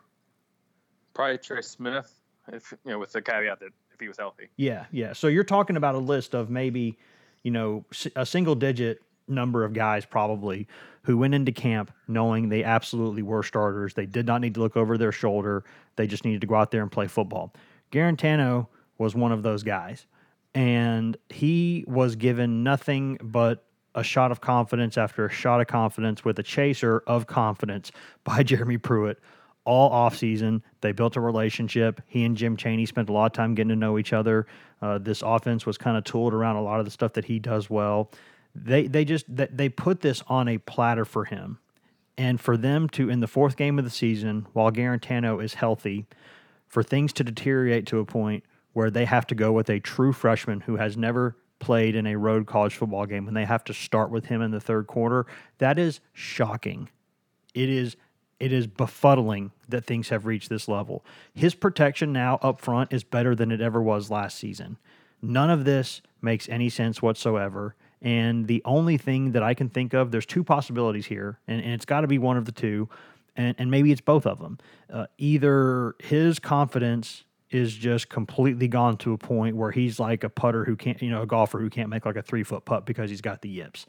[1.14, 2.17] Probably Trey Smith,
[2.52, 4.48] if you know, with the caveat that if he was healthy.
[4.56, 5.12] Yeah, yeah.
[5.12, 6.98] So you're talking about a list of maybe,
[7.42, 7.84] you know,
[8.16, 10.66] a single digit number of guys probably
[11.02, 13.94] who went into camp knowing they absolutely were starters.
[13.94, 15.64] They did not need to look over their shoulder.
[15.96, 17.52] They just needed to go out there and play football.
[17.92, 18.68] Guarantano
[18.98, 20.06] was one of those guys.
[20.54, 26.24] And he was given nothing but a shot of confidence after a shot of confidence
[26.24, 27.90] with a chaser of confidence
[28.24, 29.18] by Jeremy Pruitt
[29.64, 30.62] all offseason.
[30.80, 32.00] They built a relationship.
[32.06, 34.46] He and Jim Chaney spent a lot of time getting to know each other.
[34.80, 37.38] Uh, this offense was kind of tooled around a lot of the stuff that he
[37.38, 38.10] does well.
[38.54, 41.58] They they just they put this on a platter for him,
[42.16, 46.06] and for them to in the fourth game of the season, while Guarantano is healthy,
[46.66, 50.12] for things to deteriorate to a point where they have to go with a true
[50.12, 53.74] freshman who has never played in a road college football game and they have to
[53.74, 55.26] start with him in the third quarter,
[55.58, 56.88] that is shocking.
[57.54, 57.96] It is
[58.40, 61.04] it is befuddling that things have reached this level.
[61.34, 64.78] His protection now up front is better than it ever was last season.
[65.20, 67.74] None of this makes any sense whatsoever.
[68.00, 71.72] And the only thing that I can think of, there's two possibilities here, and, and
[71.72, 72.88] it's got to be one of the two,
[73.36, 74.58] and, and maybe it's both of them.
[74.92, 80.28] Uh, either his confidence is just completely gone to a point where he's like a
[80.28, 82.84] putter who can't, you know, a golfer who can't make like a three foot putt
[82.86, 83.86] because he's got the yips.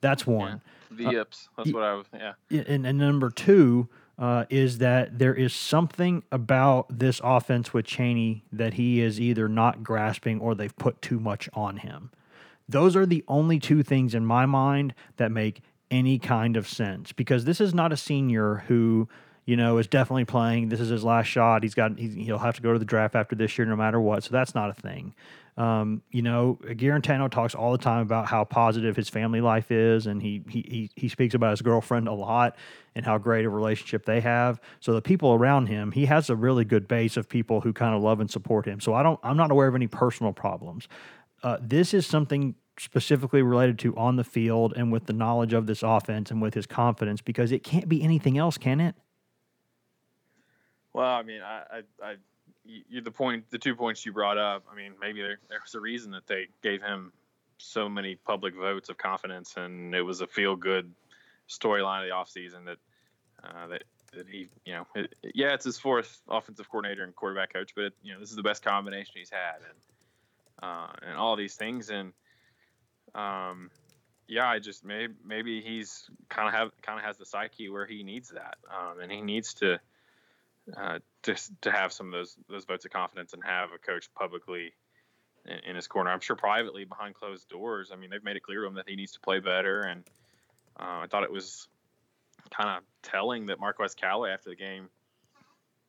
[0.00, 0.60] That's one.
[0.90, 1.48] Yeah, the uh, yips.
[1.56, 2.06] That's uh, what I was.
[2.14, 2.32] Yeah.
[2.50, 3.88] And, and number two
[4.18, 9.48] uh, is that there is something about this offense with Chaney that he is either
[9.48, 12.10] not grasping or they've put too much on him.
[12.68, 17.12] Those are the only two things in my mind that make any kind of sense
[17.12, 19.08] because this is not a senior who
[19.46, 20.68] you know, is definitely playing.
[20.68, 21.62] This is his last shot.
[21.62, 24.24] He's got he'll have to go to the draft after this year, no matter what.
[24.24, 25.14] So that's not a thing.
[25.56, 30.06] Um, you know, Guarantano talks all the time about how positive his family life is,
[30.06, 32.56] and he he he speaks about his girlfriend a lot
[32.94, 34.60] and how great a relationship they have.
[34.80, 37.94] So the people around him, he has a really good base of people who kind
[37.94, 38.80] of love and support him.
[38.80, 40.88] So I don't, I'm not aware of any personal problems.
[41.42, 45.66] Uh, this is something specifically related to on the field and with the knowledge of
[45.66, 48.94] this offense and with his confidence because it can't be anything else, can it?
[50.92, 51.62] Well, I mean, I,
[52.02, 52.14] I, I
[52.66, 54.64] you, the point, the two points you brought up.
[54.70, 57.12] I mean, maybe there, there was a reason that they gave him
[57.58, 60.92] so many public votes of confidence, and it was a feel good
[61.48, 62.78] storyline of the offseason that
[63.44, 67.52] uh, that that he, you know, it, yeah, it's his fourth offensive coordinator and quarterback
[67.52, 69.78] coach, but it, you know, this is the best combination he's had, and
[70.62, 72.12] uh, and all these things, and
[73.14, 73.70] um,
[74.28, 77.86] yeah, I just maybe maybe he's kind of have kind of has the psyche where
[77.86, 79.78] he needs that, um, and he needs to
[80.74, 84.08] uh, to to have some of those those votes of confidence and have a coach
[84.14, 84.72] publicly
[85.44, 86.10] in, in, his corner.
[86.10, 87.90] I'm sure privately behind closed doors.
[87.92, 90.04] I mean, they've made it clear to him that he needs to play better, and
[90.78, 91.68] uh, I thought it was
[92.50, 94.88] kind of telling that Marquez Callaway after the game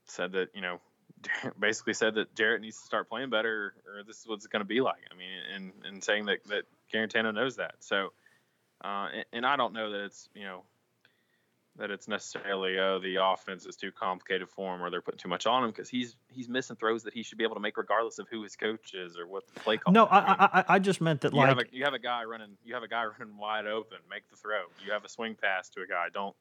[0.05, 0.79] said that you know
[1.59, 4.61] basically said that Jarrett needs to start playing better, or this is what it's going
[4.61, 5.01] to be like.
[5.11, 6.63] I mean, and and saying that that
[6.93, 7.75] Guarantano knows that.
[7.79, 8.13] So,
[8.83, 10.63] uh, and, and I don't know that it's you know
[11.77, 15.29] that it's necessarily oh the offense is too complicated for him or they're putting too
[15.29, 17.77] much on him because he's he's missing throws that he should be able to make
[17.77, 19.93] regardless of who his coach is or what the play call.
[19.93, 22.23] No, I, I, I just meant that you like have a, you have a guy
[22.23, 24.63] running you have a guy running wide open, make the throw.
[24.85, 26.35] You have a swing pass to a guy, don't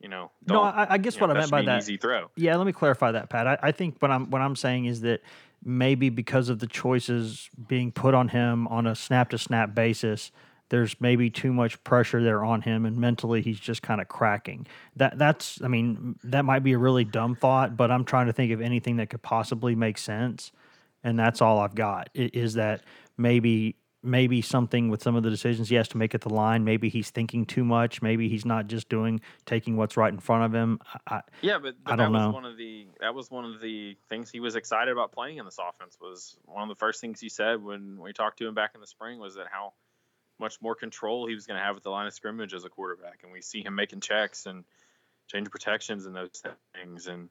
[0.00, 0.30] you know?
[0.44, 2.30] Don't, no, I, I guess what know, I meant by that easy throw.
[2.36, 3.46] Yeah, let me clarify that, Pat.
[3.46, 5.20] I, I think what I'm what I'm saying is that
[5.64, 10.32] maybe because of the choices being put on him on a snap to snap basis
[10.72, 14.66] there's maybe too much pressure there on him and mentally he's just kind of cracking.
[14.96, 18.32] That that's i mean that might be a really dumb thought but i'm trying to
[18.32, 20.50] think of anything that could possibly make sense
[21.04, 22.08] and that's all i've got.
[22.14, 22.84] Is that
[23.18, 26.64] maybe maybe something with some of the decisions he has to make at the line
[26.64, 30.42] maybe he's thinking too much maybe he's not just doing taking what's right in front
[30.42, 30.80] of him.
[31.06, 32.30] I, yeah but, but I don't that know.
[32.30, 35.44] one of the that was one of the things he was excited about playing in
[35.44, 38.54] this offense was one of the first things he said when we talked to him
[38.54, 39.74] back in the spring was that how
[40.42, 42.68] much more control he was going to have at the line of scrimmage as a
[42.68, 43.20] quarterback.
[43.22, 44.64] And we see him making checks and
[45.30, 46.42] change protections and those
[46.74, 47.06] things.
[47.06, 47.30] And,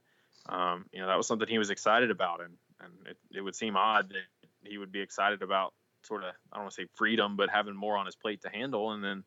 [0.50, 2.42] um, you know, that was something he was excited about.
[2.42, 4.18] And, and it, it would seem odd that
[4.64, 7.76] he would be excited about sort of, I don't want to say freedom, but having
[7.76, 9.24] more on his plate to handle and then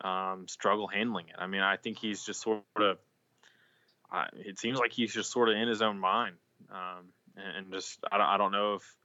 [0.00, 1.36] um, struggle handling it.
[1.38, 2.98] I mean, I think he's just sort of,
[4.12, 6.36] uh, it seems like he's just sort of in his own mind.
[6.70, 8.96] Um, and, and, just, I don't, I don't know if,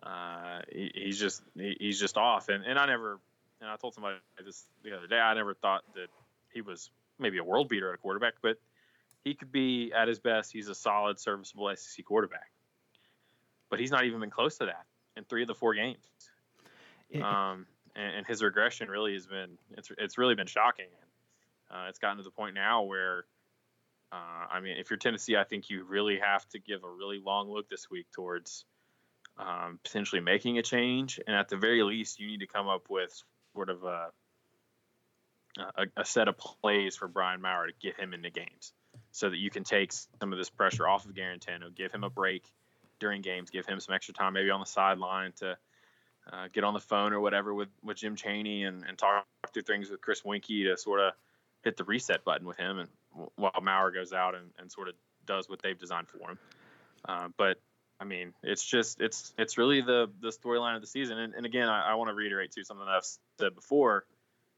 [0.00, 2.48] uh, he, he's just he, he's just off.
[2.48, 3.18] And, and I never
[3.60, 5.18] and I told somebody this the other day.
[5.18, 6.08] I never thought that
[6.52, 8.58] he was maybe a world beater at a quarterback, but
[9.24, 10.52] he could be at his best.
[10.52, 12.50] He's a solid, serviceable SEC quarterback.
[13.70, 14.86] But he's not even been close to that
[15.16, 15.98] in three of the four games.
[17.22, 20.90] Um, and, and, his regression really has been it's it's really been shocking.
[21.70, 23.24] Uh, it's gotten to the point now where
[24.10, 27.20] Uh, I mean, if you're Tennessee, I think you really have to give a really
[27.20, 28.64] long look this week towards
[29.38, 32.88] um, potentially making a change, and at the very least, you need to come up
[32.88, 33.22] with
[33.58, 34.10] sort of a,
[35.76, 38.72] a, a set of plays for Brian Maurer to get him into games,
[39.10, 42.10] so that you can take some of this pressure off of Guarantano, give him a
[42.10, 42.44] break
[43.00, 45.56] during games, give him some extra time, maybe on the sideline to
[46.32, 49.62] uh, get on the phone or whatever with, with Jim Chaney and, and talk through
[49.62, 51.14] things with Chris Weinke to sort of
[51.64, 52.88] hit the reset button with him, and
[53.34, 54.94] while Maurer goes out and, and sort of
[55.26, 56.38] does what they've designed for him.
[57.08, 57.58] Uh, but
[58.00, 61.18] I mean, it's just it's it's really the the storyline of the season.
[61.18, 63.06] And, and again, I, I want to reiterate too something that I've
[63.38, 64.04] said before,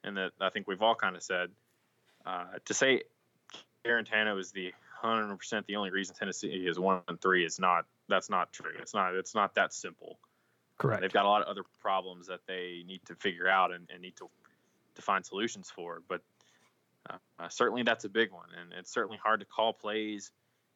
[0.04, 1.50] and that I think we've all kind of said.
[2.26, 3.02] Uh, to say
[3.84, 8.28] Guarantano is the 100% the only reason Tennessee is one and three is not that's
[8.28, 8.72] not true.
[8.78, 10.18] It's not it's not that simple.
[10.76, 10.98] Correct.
[10.98, 13.88] Uh, they've got a lot of other problems that they need to figure out and,
[13.90, 14.28] and need to
[14.96, 16.02] to find solutions for.
[16.06, 16.20] But
[17.08, 20.30] uh, uh, certainly that's a big one, and it's certainly hard to call plays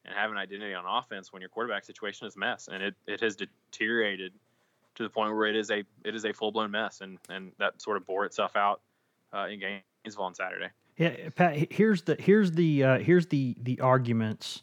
[0.05, 2.95] and have an identity on offense when your quarterback situation is a mess, and it,
[3.07, 4.33] it has deteriorated
[4.95, 7.51] to the point where it is a it is a full blown mess, and and
[7.59, 8.81] that sort of bore itself out
[9.33, 10.69] uh, in Gainesville on Saturday.
[10.97, 11.71] Yeah, Pat.
[11.71, 14.61] Here's the here's the uh, here's the the arguments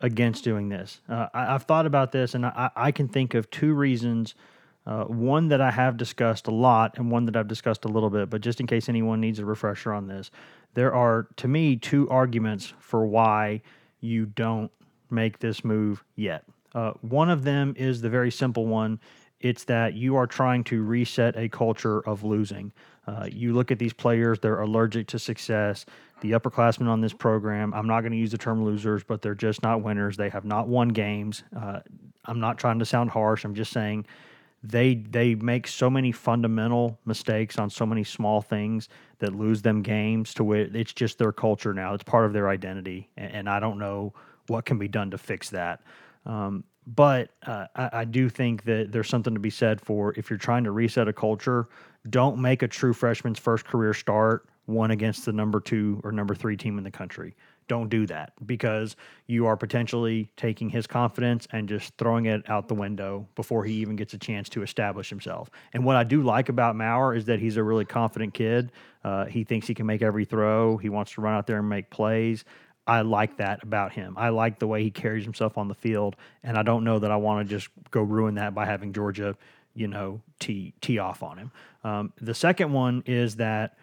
[0.00, 1.00] against doing this.
[1.08, 4.34] Uh, I, have thought about this, and I, I can think of two reasons.
[4.86, 8.10] Uh, one that I have discussed a lot, and one that I've discussed a little
[8.10, 8.30] bit.
[8.30, 10.30] But just in case anyone needs a refresher on this,
[10.74, 13.62] there are to me two arguments for why
[14.00, 14.70] you don't
[15.10, 16.44] make this move yet.
[16.74, 19.00] Uh, one of them is the very simple one
[19.40, 22.72] it's that you are trying to reset a culture of losing.
[23.06, 25.84] Uh, you look at these players, they're allergic to success.
[26.22, 29.34] The upperclassmen on this program, I'm not going to use the term losers, but they're
[29.34, 30.16] just not winners.
[30.16, 31.44] They have not won games.
[31.54, 31.80] Uh,
[32.24, 33.44] I'm not trying to sound harsh.
[33.44, 34.06] I'm just saying
[34.62, 38.88] they they make so many fundamental mistakes on so many small things
[39.18, 41.94] that lose them games to where it's just their culture now.
[41.94, 44.14] It's part of their identity, and, and I don't know
[44.48, 45.80] what can be done to fix that.
[46.24, 50.30] Um, but uh, I, I, do think that there's something to be said for if
[50.30, 51.68] you're trying to reset a culture,
[52.10, 56.34] don't make a true freshman's first career start one against the number two or number
[56.34, 57.34] three team in the country.
[57.68, 58.94] Don't do that because
[59.26, 63.74] you are potentially taking his confidence and just throwing it out the window before he
[63.74, 65.50] even gets a chance to establish himself.
[65.72, 68.70] And what I do like about Maurer is that he's a really confident kid.
[69.02, 70.76] Uh, he thinks he can make every throw.
[70.76, 72.44] He wants to run out there and make plays.
[72.86, 74.14] I like that about him.
[74.16, 77.10] I like the way he carries himself on the field, and I don't know that
[77.10, 79.36] I want to just go ruin that by having Georgia,
[79.74, 81.52] you know, tee tee off on him.
[81.82, 83.76] Um, the second one is that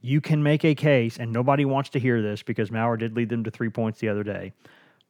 [0.00, 3.28] you can make a case, and nobody wants to hear this because Maurer did lead
[3.28, 4.52] them to three points the other day,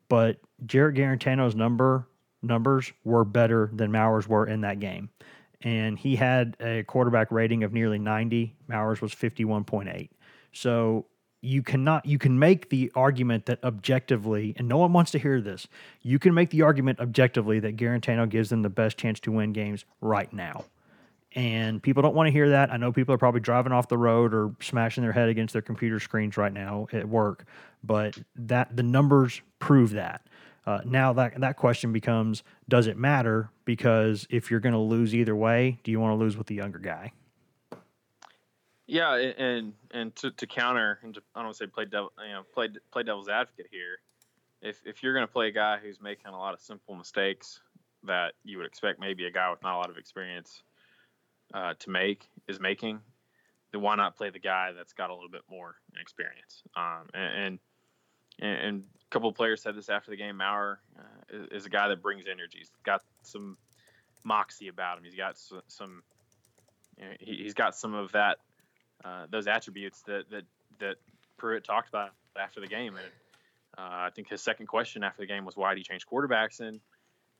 [0.09, 2.07] but Jarrett Guarantano's number
[2.43, 5.09] numbers were better than Maurer's were in that game,
[5.63, 8.55] and he had a quarterback rating of nearly 90.
[8.69, 10.11] Maurer's was 51.8.
[10.53, 11.07] So
[11.43, 15.41] you cannot you can make the argument that objectively and no one wants to hear
[15.41, 15.67] this
[16.03, 19.53] you can make the argument objectively that guarantano gives them the best chance to win
[19.53, 20.65] games right now.
[21.37, 22.73] And people don't want to hear that.
[22.73, 25.63] I know people are probably driving off the road or smashing their head against their
[25.63, 27.45] computer screens right now at work
[27.83, 30.27] but that the numbers prove that.
[30.67, 33.51] Uh, now that that question becomes does it matter?
[33.65, 36.55] Because if you're going to lose either way do you want to lose with the
[36.55, 37.13] younger guy
[38.91, 42.13] yeah, and and to, to counter and to, I don't want to say play devil,
[42.27, 44.01] you know, play play devil's advocate here.
[44.61, 47.61] If if you're going to play a guy who's making a lot of simple mistakes
[48.03, 50.63] that you would expect maybe a guy with not a lot of experience
[51.55, 52.99] uh, to make is making,
[53.71, 56.63] then why not play the guy that's got a little bit more experience?
[56.77, 57.61] Um, and,
[58.41, 60.39] and, and a couple players said this after the game.
[60.39, 62.59] Maurer uh, is, is, a guy that brings energy.
[62.59, 63.57] He's got some
[64.25, 65.05] moxie about him.
[65.05, 66.03] He's got some, some
[66.99, 68.39] you know, he, has got some of that
[69.05, 70.45] uh, those attributes that that
[70.79, 70.97] that
[71.37, 72.97] Pruitt talked about after the game.
[72.97, 73.07] And
[73.79, 76.61] uh, I think his second question after the game was, "Why do you change quarterbacks?"
[76.61, 76.81] And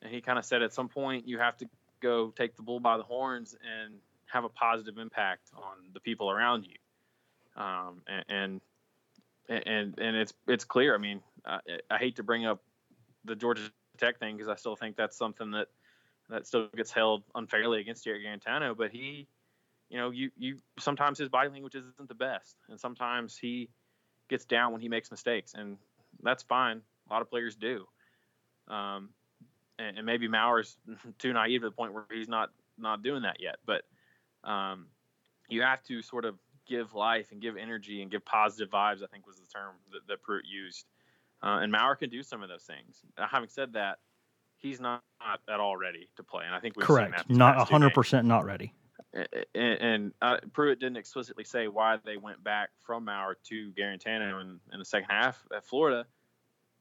[0.03, 1.67] and he kind of said, at some point, you have to
[2.01, 3.95] go take the bull by the horns and
[4.27, 7.63] have a positive impact on the people around you.
[7.63, 8.61] Um, and, and
[9.49, 10.95] and and it's it's clear.
[10.95, 11.59] I mean, I,
[11.91, 12.63] I hate to bring up
[13.25, 15.69] the Georgia Tech thing because I still think that's something that
[16.31, 19.27] that still gets held unfairly against Jarrett Guarantano, but he
[19.91, 23.69] you know, you you sometimes his body language isn't the best, and sometimes he
[24.29, 25.77] gets down when he makes mistakes, and
[26.23, 26.81] that's fine.
[27.09, 27.85] A lot of players do,
[28.69, 29.11] um,
[29.81, 30.77] and, and, maybe Maurer's
[31.19, 33.57] too naive to the point where he's not not doing that yet.
[33.67, 33.83] But
[34.49, 34.87] um,
[35.49, 36.37] you have to sort of
[36.69, 39.03] give life and give energy and give positive vibes.
[39.03, 40.87] I think was the term that, that Pruitt used,
[41.43, 43.01] uh, and Maurer can do some of those things.
[43.19, 43.99] Uh, having said that,
[44.57, 47.29] he's not, not, at all ready to play, and I think we've correct.
[47.29, 48.73] Not hundred percent not ready
[49.13, 54.41] and, and uh, Pruitt didn't explicitly say why they went back from Maurer to Guarantano
[54.41, 56.07] in, in the second half at Florida,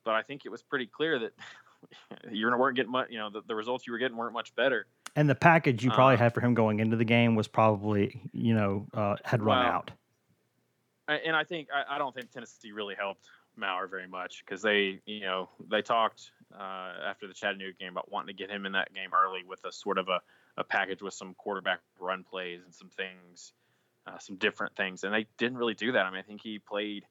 [0.04, 1.34] but I think it was pretty clear that
[2.32, 3.08] you weren't getting much.
[3.10, 4.88] You know, the, the results you were getting weren't much better.
[5.16, 8.22] And the package you probably Uh, had for him going into the game was probably,
[8.32, 9.92] you know, uh, had run Well, out.
[11.08, 15.00] And I think I, I don't think Tennessee really helped Maurer very much because they,
[15.06, 18.74] you know, they talked uh, after the Chattanooga game about wanting to get him in
[18.74, 20.22] that game early with a sort of a,
[20.60, 23.54] a package with some quarterback run plays and some things,
[24.06, 26.06] uh, some different things, and they didn't really do that.
[26.06, 27.06] I mean, I think he played,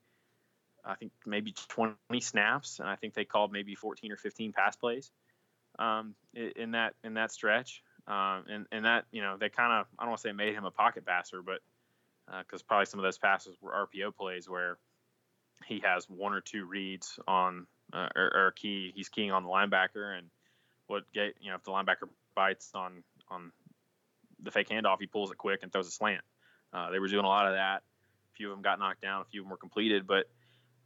[0.85, 4.77] I think maybe 20 snaps, and I think they called maybe 14 or 15 pass
[4.77, 5.11] plays
[5.79, 9.87] um, in that in that stretch, um, and and that you know they kind of
[9.99, 11.61] I don't want to say made him a pocket passer, but
[12.41, 14.77] because probably some of those passes were RPO plays where
[15.67, 19.49] he has one or two reads on uh, or, or key he's keying on the
[19.49, 20.29] linebacker and
[20.87, 23.53] what get you know if the linebacker bites on on
[24.43, 26.23] the fake handoff he pulls it quick and throws a slant.
[26.73, 27.83] Uh, they were doing a lot of that.
[28.33, 30.27] A few of them got knocked down, a few of them were completed, but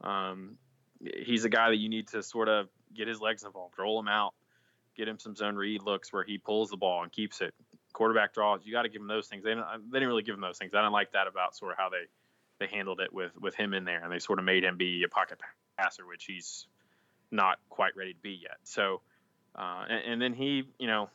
[0.00, 0.56] um,
[1.00, 4.08] he's a guy that you need to sort of get his legs involved, roll him
[4.08, 4.34] out,
[4.96, 7.54] get him some zone read looks where he pulls the ball and keeps it
[7.92, 8.60] quarterback draws.
[8.64, 9.44] You got to give him those things.
[9.44, 10.72] They didn't, they didn't really give him those things.
[10.74, 12.06] I didn't like that about sort of how they
[12.58, 15.02] they handled it with with him in there, and they sort of made him be
[15.04, 15.40] a pocket
[15.76, 16.66] passer, which he's
[17.30, 18.58] not quite ready to be yet.
[18.64, 19.00] So,
[19.56, 21.10] uh, and, and then he, you know,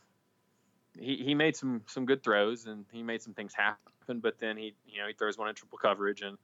[1.00, 4.58] he, he made some some good throws and he made some things happen, but then
[4.58, 6.38] he you know he throws one in triple coverage and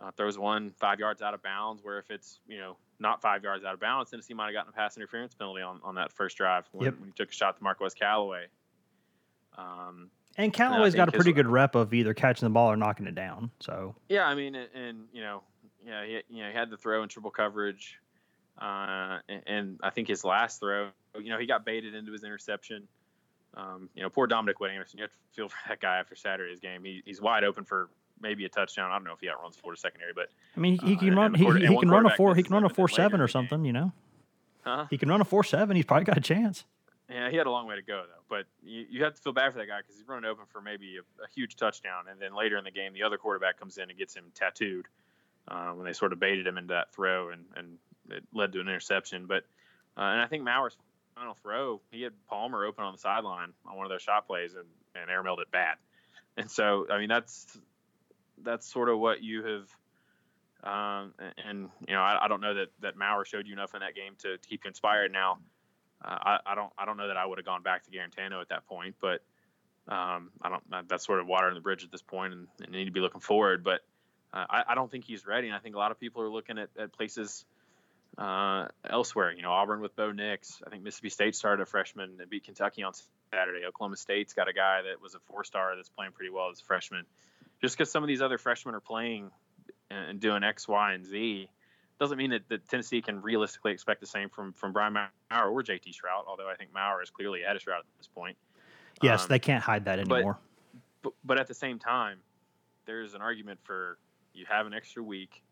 [0.00, 1.82] uh, throws one five yards out of bounds.
[1.82, 4.70] Where if it's you know not five yards out of bounds, Tennessee might have gotten
[4.70, 7.00] a pass interference penalty on, on that first drive when, Yep.
[7.00, 8.46] when he took a shot to Marquez Callaway.
[9.58, 13.06] Um, And Callaway's got a pretty good rep of either catching the ball or knocking
[13.06, 13.50] it down.
[13.60, 15.42] So Yeah, I mean, and, and you know,
[15.84, 17.98] yeah, he, you know, he had the throw in triple coverage,
[18.60, 20.90] uh, and, and I think his last throw,
[21.20, 22.86] you know, he got baited into his interception.
[23.54, 24.76] Um, you know, poor Dominic Whitting.
[24.76, 26.84] You have to feel for that guy after Saturday's game.
[26.84, 27.90] He, he's wide open for
[28.20, 28.90] maybe a touchdown.
[28.90, 31.34] I don't know if he outruns Florida secondary, but I mean, he Uh, can run.
[31.34, 32.34] He, quarter- he and can run a four.
[32.34, 33.64] He can run a him, and then four seven or something.
[33.64, 33.92] You know,
[34.64, 34.86] huh?
[34.90, 35.76] he can run a four seven.
[35.76, 36.64] He's probably got a chance.
[37.10, 38.22] Yeah, he had a long way to go though.
[38.28, 40.62] But you, you have to feel bad for that guy because he's running open for
[40.62, 43.76] maybe a, a huge touchdown, and then later in the game, the other quarterback comes
[43.76, 44.86] in and gets him tattooed
[45.48, 47.76] uh, when they sort of baited him into that throw, and, and
[48.08, 49.26] it led to an interception.
[49.26, 49.44] But
[49.98, 50.76] uh, and I think Maurer's
[51.14, 54.54] final throw, he had Palmer open on the sideline on one of those shot plays,
[54.54, 55.76] and and airmailed it bad.
[56.36, 57.58] And so I mean that's
[58.42, 59.68] that's sort of what you have.
[60.64, 63.74] Um, and, and you know, I, I don't know that that Maurer showed you enough
[63.74, 65.12] in that game to, to keep you inspired.
[65.12, 65.38] Now,
[66.04, 68.40] uh, I, I don't I don't know that I would have gone back to Guarantano
[68.40, 69.22] at that point, but
[69.88, 70.88] um, I don't.
[70.88, 73.00] That's sort of water in the bridge at this point, and, and need to be
[73.00, 73.64] looking forward.
[73.64, 73.80] But
[74.32, 76.30] uh, I, I don't think he's ready, and I think a lot of people are
[76.30, 77.44] looking at, at places
[78.18, 79.32] uh, elsewhere.
[79.32, 80.62] You know, Auburn with Bo Nix.
[80.66, 82.92] I think Mississippi State started a freshman and beat Kentucky on
[83.32, 83.64] Saturday.
[83.66, 86.64] Oklahoma State's got a guy that was a four-star that's playing pretty well as a
[86.64, 87.04] freshman.
[87.60, 89.30] Just because some of these other freshmen are playing
[89.90, 91.48] and, doing X, Y, and Z
[92.00, 95.62] doesn't mean that, that Tennessee can realistically expect the same from from Brian Maurer or
[95.62, 96.26] JT Shrout.
[96.26, 98.36] Although I think Maurer is clearly ahead of Shrout at this point.
[99.00, 100.38] Yes, Um, they can't hide that but- anymore.
[101.02, 102.18] but, but at the same time,
[102.86, 103.98] there's an argument for
[104.34, 105.42] you have an extra week.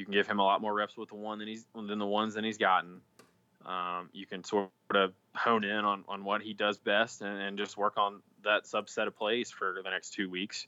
[0.00, 2.06] You can give him a lot more reps with the one than he's than the
[2.06, 3.02] ones that he's gotten.
[3.66, 7.58] Um, you can sort of hone in on, on what he does best and, and
[7.58, 10.66] just work on that subset of plays for the next two weeks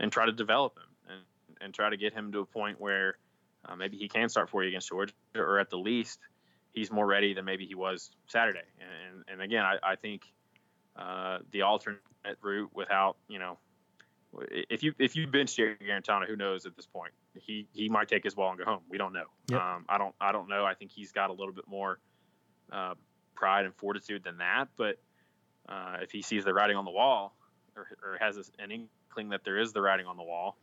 [0.00, 1.20] and try to develop him and,
[1.60, 3.16] and try to get him to a point where
[3.64, 6.18] uh, maybe he can start for you against Georgia or at the least
[6.72, 8.66] he's more ready than maybe he was Saturday.
[8.80, 10.22] And, and again, I, I think
[10.96, 12.00] uh, the alternate
[12.42, 13.58] route without, you know,
[14.50, 17.12] if you if you bench Jerry Guarantano, who knows at this point?
[17.40, 18.80] He he might take his ball and go home.
[18.88, 19.26] We don't know.
[19.48, 19.60] Yep.
[19.60, 20.64] Um, I don't I don't know.
[20.64, 21.98] I think he's got a little bit more
[22.72, 22.94] uh,
[23.34, 24.68] pride and fortitude than that.
[24.76, 24.98] But
[25.68, 27.34] uh, if he sees the writing on the wall,
[27.76, 30.56] or, or has this, an inkling that there is the writing on the wall,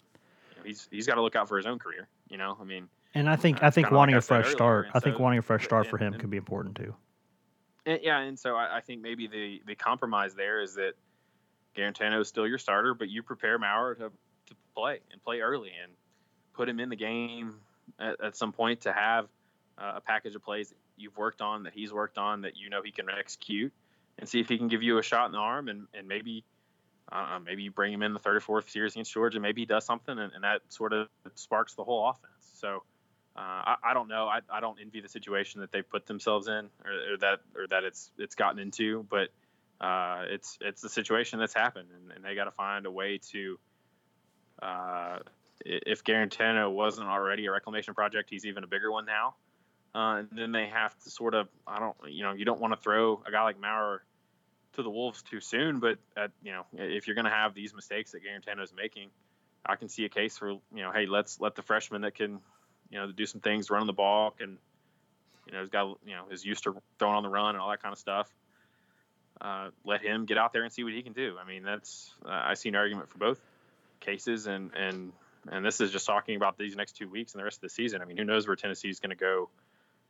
[0.52, 2.08] you know, he's he's got to look out for his own career.
[2.30, 4.46] You know, I mean, And I think uh, I think like wanting I a fresh
[4.46, 4.88] earlier, start.
[4.94, 6.96] I think so- wanting a fresh start for him and- could be important too.
[7.86, 10.94] And, yeah, and so I, I think maybe the the compromise there is that
[11.76, 15.72] Guarantano is still your starter, but you prepare Maurer to, to play and play early
[15.82, 15.92] and
[16.54, 17.56] put him in the game
[18.00, 19.26] at, at some point to have
[19.78, 22.70] uh, a package of plays that you've worked on, that he's worked on, that you
[22.70, 23.72] know he can execute,
[24.20, 26.44] and see if he can give you a shot in the arm, and, and maybe
[27.12, 29.66] uh, maybe you bring him in the third or fourth series against Georgia, maybe he
[29.66, 32.52] does something, and, and that sort of sparks the whole offense.
[32.54, 32.84] So.
[33.34, 34.28] Uh, I, I don't know.
[34.28, 37.66] I, I don't envy the situation that they put themselves in, or, or that or
[37.70, 39.06] that it's it's gotten into.
[39.10, 39.30] But
[39.80, 43.20] uh, it's it's the situation that's happened, and, and they got to find a way
[43.32, 43.58] to.
[44.62, 45.20] Uh,
[45.66, 49.36] if Guarantano wasn't already a reclamation project, he's even a bigger one now.
[49.94, 52.74] Uh, and then they have to sort of I don't you know you don't want
[52.74, 54.02] to throw a guy like Maurer
[54.74, 57.74] to the wolves too soon, but at, you know if you're going to have these
[57.74, 59.10] mistakes that Guarantano is making,
[59.66, 62.40] I can see a case for you know hey let's let the freshman that can
[62.92, 64.58] you know, do some things, running the ball, and
[65.48, 67.70] you know, he's got you know is used to throwing on the run and all
[67.70, 68.30] that kind of stuff.
[69.40, 71.38] Uh, let him get out there and see what he can do.
[71.42, 73.40] I mean, that's uh, I see an argument for both
[74.02, 75.14] cases, and and
[75.50, 77.70] and this is just talking about these next two weeks and the rest of the
[77.70, 78.02] season.
[78.02, 79.50] I mean, who knows where Tennessee is going to go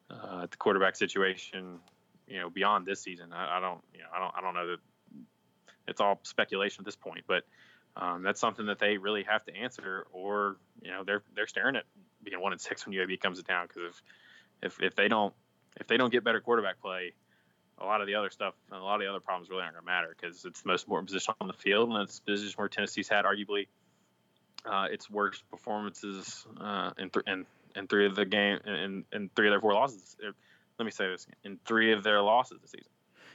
[0.10, 1.80] uh, at the quarterback situation,
[2.28, 3.32] you know, beyond this season.
[3.34, 4.80] I, I, don't, you know, I don't, I don't know that
[5.88, 7.44] it's all speculation at this point, but
[7.96, 11.76] um, that's something that they really have to answer, or you know, they're they're staring
[11.76, 11.84] at
[12.24, 13.84] being one and six when UAB comes to town because
[14.62, 15.34] if if if they don't
[15.80, 17.14] if they don't get better quarterback play,
[17.80, 19.74] a lot of the other stuff and a lot of the other problems really aren't
[19.74, 22.32] going to matter because it's the most important position on the field and it's the
[22.32, 23.68] position where Tennessee's had arguably
[24.66, 27.46] uh, its worst performances uh, in, th- in
[27.76, 30.16] in three of the game in, in three of their four losses.
[30.24, 30.34] Er,
[30.80, 32.90] let me say this: in three of their losses this season.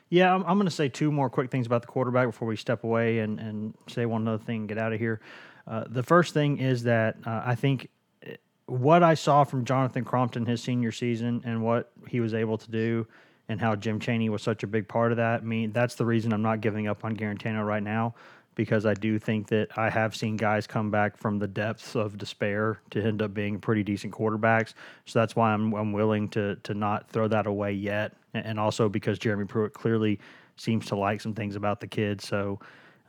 [0.09, 2.57] Yeah, I'm, I'm going to say two more quick things about the quarterback before we
[2.57, 5.21] step away and, and say one other thing and get out of here.
[5.67, 7.89] Uh, the first thing is that uh, I think
[8.23, 12.57] eh, what I saw from Jonathan Crompton his senior season and what he was able
[12.57, 13.07] to do
[13.49, 15.41] and how Jim Chaney was such a big part of that.
[15.41, 18.15] I mean, that's the reason I'm not giving up on Guarantano right now
[18.57, 22.19] because I do think that I have seen guys come back from the depths of
[22.19, 24.75] despair to end up being pretty decent quarterbacks.
[25.05, 28.89] So that's why I'm, I'm willing to to not throw that away yet, and also
[28.89, 30.19] because Jeremy Pruitt clearly
[30.57, 32.21] seems to like some things about the kid.
[32.21, 32.59] So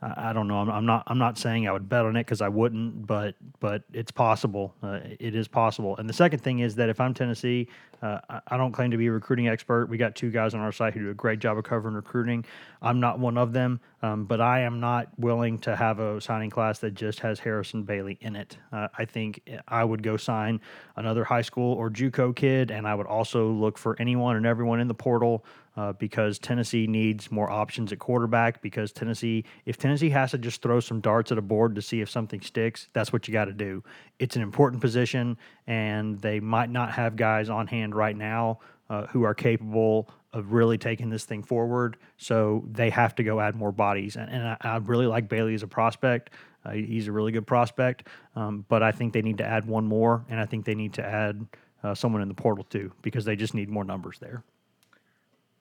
[0.00, 0.58] I don't know.
[0.58, 1.02] I'm, I'm, not.
[1.08, 4.74] I'm not saying I would bet on it because I wouldn't, but but it's possible.
[4.80, 5.96] Uh, it is possible.
[5.96, 7.66] And the second thing is that if I'm Tennessee,
[8.00, 9.88] uh, I don't claim to be a recruiting expert.
[9.88, 12.44] We got two guys on our site who do a great job of covering recruiting.
[12.80, 16.50] I'm not one of them, um, but I am not willing to have a signing
[16.50, 18.56] class that just has Harrison Bailey in it.
[18.72, 20.60] Uh, I think I would go sign
[20.94, 24.78] another high school or JUCO kid, and I would also look for anyone and everyone
[24.78, 25.44] in the portal
[25.78, 28.60] uh, because Tennessee needs more options at quarterback.
[28.60, 32.00] Because Tennessee, if Tennessee has to just throw some darts at a board to see
[32.00, 33.84] if something sticks, that's what you got to do.
[34.18, 38.58] It's an important position, and they might not have guys on hand right now
[38.90, 41.96] uh, who are capable of really taking this thing forward.
[42.16, 44.16] So they have to go add more bodies.
[44.16, 46.30] And, and I, I, really like Bailey as a prospect.
[46.64, 49.86] Uh, he's a really good prospect, um, but I think they need to add one
[49.86, 51.46] more, and I think they need to add
[51.84, 54.42] uh, someone in the portal too because they just need more numbers there.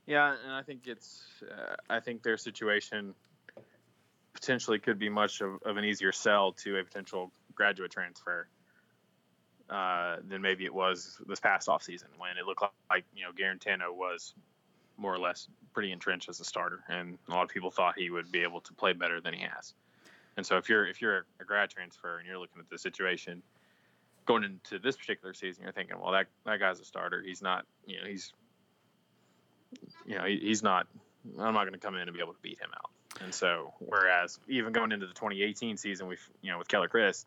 [0.08, 3.14] Yeah, and I think it's uh, I think their situation
[4.34, 8.48] potentially could be much of, of, an easier sell to a potential graduate transfer
[9.70, 13.32] uh, than maybe it was this past offseason when it looked like, like you know
[13.32, 14.34] Guarantano was
[14.96, 18.10] more or less pretty entrenched as a starter, and a lot of people thought he
[18.10, 19.74] would be able to play better than he has.
[20.38, 23.44] And so if you're if you're a grad transfer and you're looking at the situation
[24.26, 27.22] going into this particular season, you're thinking, well, that that guy's a starter.
[27.22, 28.32] He's not, you know, he's
[30.06, 30.88] you know, he, he's not.
[31.40, 32.90] I'm not going to come in and be able to beat him out.
[33.22, 37.26] And so, whereas even going into the 2018 season, we've you know with Keller Chryst,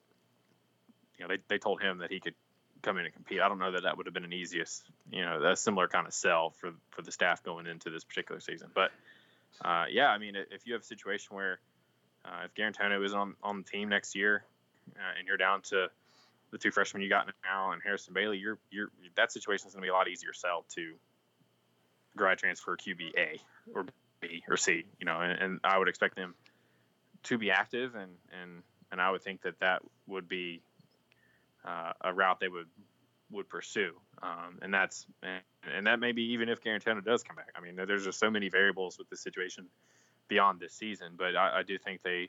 [1.19, 2.35] you know they, they told him that he could
[2.83, 3.41] come in and compete.
[3.41, 6.07] I don't know that that would have been an easiest, you know, a similar kind
[6.07, 8.69] of sell for for the staff going into this particular season.
[8.75, 8.91] But
[9.65, 11.61] uh, yeah, I mean, if you have a situation where
[12.25, 14.45] uh, if Guarantano is on on the team next year,
[14.97, 15.89] uh, and you're down to
[16.51, 19.83] the two freshmen you got now and Harrison Bailey, you're you're that situation is going
[19.83, 20.95] to be a lot easier sell to
[22.21, 23.41] grad transfer QB A
[23.75, 23.87] or
[24.21, 26.35] B or C, you know, and, and, I would expect them
[27.25, 28.63] to be active, and and
[28.93, 30.61] and I would think that that would be
[31.65, 32.69] uh, a route they would
[33.31, 33.93] would pursue,
[34.23, 35.41] um, and that's and,
[35.75, 37.51] and that maybe even if Guarantano does come back.
[37.57, 39.67] I mean, there's just so many variables with the situation
[40.29, 42.29] beyond this season, but I, I do think they.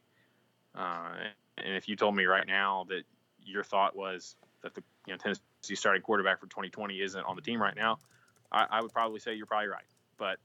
[0.74, 1.10] Uh,
[1.58, 3.04] and if you told me right now that
[3.44, 7.42] your thought was that the you know Tennessee starting quarterback for 2020 isn't on the
[7.42, 7.98] team right now,
[8.52, 9.86] I, I would probably say you're probably right.
[10.18, 10.38] But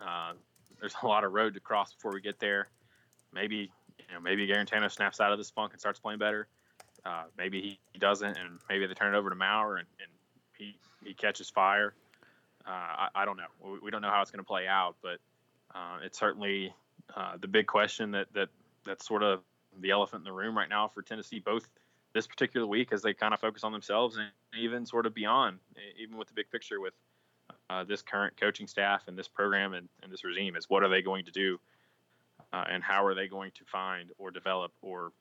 [0.00, 0.32] uh,
[0.80, 2.68] there's a lot of road to cross before we get there.
[3.32, 6.48] Maybe you know maybe Guarantano snaps out of this funk and starts playing better.
[7.04, 10.10] Uh, maybe he, he, doesn't, and maybe they turn it over to Maurer and, and
[10.58, 11.94] he he catches fire.
[12.66, 13.70] Uh, I, I, don't know.
[13.72, 15.18] We, we, don't know how it's going to play out, but
[15.74, 16.74] uh, it's certainly
[17.16, 18.48] uh, the big question that that
[18.84, 19.40] that's sort of
[19.80, 21.66] the elephant in the room right now for Tennessee, both
[22.12, 24.26] this particular week as they kind of focus on themselves and
[24.58, 25.58] even sort of beyond,
[25.98, 26.92] even with the big picture with
[27.70, 30.88] uh, this current coaching staff and this program and, and, this regime is what are
[30.88, 31.58] they going to do
[32.52, 35.12] uh, and how are they going to find or develop or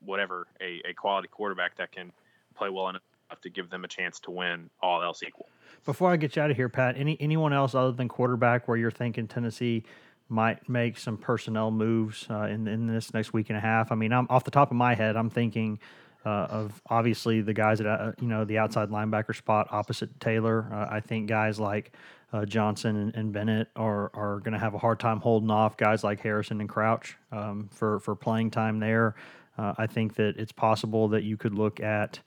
[0.00, 2.10] whatever a, a quality quarterback that can
[2.56, 3.02] play well enough
[3.42, 5.46] to give them a chance to win all else equal.
[5.84, 8.76] Before I get you out of here, Pat, any anyone else other than quarterback where
[8.76, 9.84] you're thinking Tennessee
[10.28, 13.92] might make some personnel moves uh, in in this next week and a half?
[13.92, 15.78] I mean, I'm off the top of my head, I'm thinking
[16.24, 20.68] uh, of obviously the guys that uh, you know the outside linebacker spot opposite Taylor.
[20.72, 21.92] Uh, I think guys like
[22.32, 25.76] uh, Johnson and, and, Bennett are are going to have a hard time holding off
[25.76, 29.14] guys like Harrison and Crouch um, for for playing time there.
[29.58, 32.20] Uh, I think that it's possible that you could look at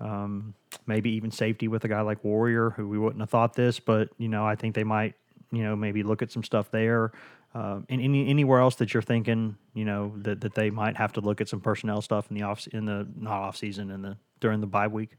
[0.00, 0.54] Um,
[0.86, 4.08] maybe even safety with a guy like Warrior, who we wouldn't have thought this, but
[4.16, 5.14] you know, I think they might,
[5.52, 7.12] you know, maybe look at some stuff there.
[7.52, 11.12] Uh, and any anywhere else that you're thinking, you know, that, that they might have
[11.14, 14.02] to look at some personnel stuff in the off in the not off season in
[14.02, 15.16] the during the bye week.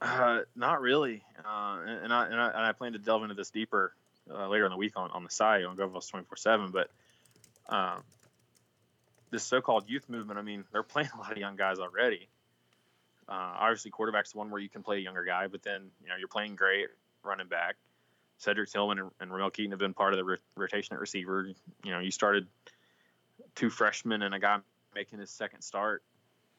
[0.00, 3.50] Uh, not really, uh, and, I, and I and I plan to delve into this
[3.50, 3.94] deeper
[4.32, 6.70] uh, later in the week on, on the site on GoVols twenty four seven.
[6.70, 6.90] But
[7.68, 8.02] um,
[9.30, 12.28] this so called youth movement, I mean, they're playing a lot of young guys already.
[13.28, 16.08] Uh, obviously, quarterback's the one where you can play a younger guy, but then you
[16.08, 16.88] know you're playing great
[17.24, 17.74] running back.
[18.44, 21.48] Cedric Tillman and, and Ramel Keyton have been part of the rotation at receiver.
[21.82, 22.46] You know, you started
[23.54, 24.58] two freshmen and a guy
[24.94, 26.02] making his second start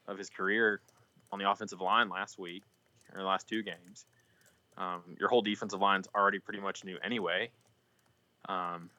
[0.08, 0.82] of his career
[1.32, 2.64] on the offensive line last week
[3.14, 4.06] or the last two games.
[4.78, 7.50] Um, your whole defensive line's already pretty much new anyway.
[8.50, 8.90] Um,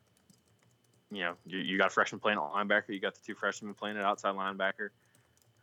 [1.11, 2.89] you know, you, you, got a freshman playing at linebacker.
[2.89, 4.89] You got the two freshmen playing at outside linebacker.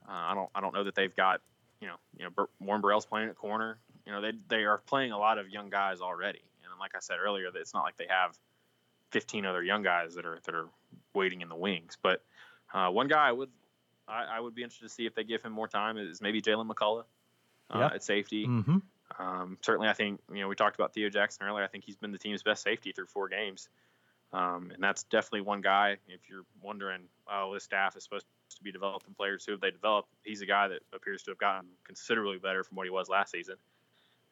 [0.08, 1.42] Uh, I don't, I don't know that they've got,
[1.82, 3.78] you know, you know, Warren Burrell's playing at corner.
[4.06, 6.42] You know, they, they are playing a lot of young guys already.
[6.84, 8.38] Like I said earlier, that it's not like they have
[9.12, 10.68] 15 other young guys that are that are
[11.14, 11.98] waiting in the wings.
[12.02, 12.22] But
[12.74, 13.50] uh, one guy I would,
[14.08, 16.42] I, I, would be interested to see if they give him more time is maybe
[16.42, 17.06] Jaylen McCollough
[17.70, 18.46] uh, at safety.
[18.46, 18.78] Mm-hmm.
[19.20, 21.64] Um, certainly, I think you know we talked about Theo Jackson earlier.
[21.64, 23.70] I think he's been the team's best safety through four games,
[24.34, 25.98] um, and that's definitely one guy.
[26.08, 28.26] If you're wondering, oh, this staff is supposed
[28.56, 30.10] to be developing players, who have they developed?
[30.24, 33.32] He's a guy that appears to have gotten considerably better from what he was last
[33.32, 33.56] season.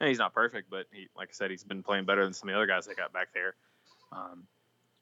[0.02, 2.48] And he's not perfect, but he, like I said, he's been playing better than some
[2.48, 3.54] of the other guys that got back there.
[4.10, 4.42] Um,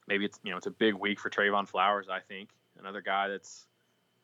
[0.06, 2.10] maybe it's you know it's a big week for Trevon Flowers.
[2.10, 3.64] I think another guy that's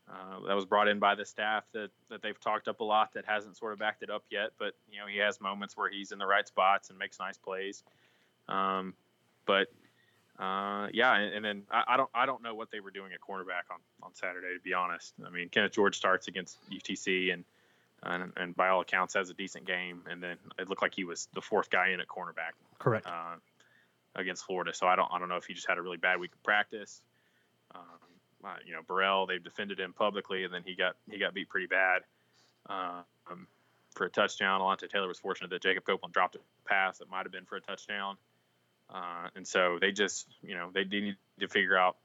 [0.07, 3.15] uh, that was brought in by the staff that, that they've talked up a lot
[3.15, 4.51] that hasn't sort of backed it up yet.
[4.59, 7.39] But you know he has moments where he's in the right spots and makes nice
[7.39, 7.83] plays.
[8.47, 8.93] Um,
[9.47, 9.69] but
[10.39, 13.13] uh, yeah, and, and then I, I, don't I don't know what they were doing
[13.15, 15.15] at cornerback on, on Saturday to be honest.
[15.27, 17.47] I mean Kenneth George starts against UTC and,
[18.03, 21.05] and and, by all accounts has a decent game, and then it looked like he
[21.05, 22.53] was the fourth guy in at cornerback.
[22.79, 23.07] Correct.
[23.07, 23.37] Uh,
[24.15, 26.19] against Florida, so I don't I don't know if he just had a really bad
[26.19, 27.01] week of practice.
[27.75, 27.83] Um,
[28.45, 31.49] uh, you know, Burrell, they've defended him publicly, and then he got he got beat
[31.49, 32.03] pretty bad
[32.69, 33.47] um,
[33.95, 34.61] for a touchdown.
[34.61, 37.57] Alontae Taylor was fortunate that Jacob Copeland dropped a pass that might have been for
[37.57, 38.17] a touchdown,
[38.91, 41.97] uh, and so they just you know they need to figure out,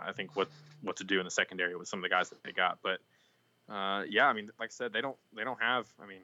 [0.00, 0.48] I think what
[0.82, 2.78] what to do in the secondary with some of the guys that they got.
[2.82, 3.00] But
[3.68, 5.86] uh, yeah, I mean, like I said, they don't they don't have.
[6.02, 6.20] I mean,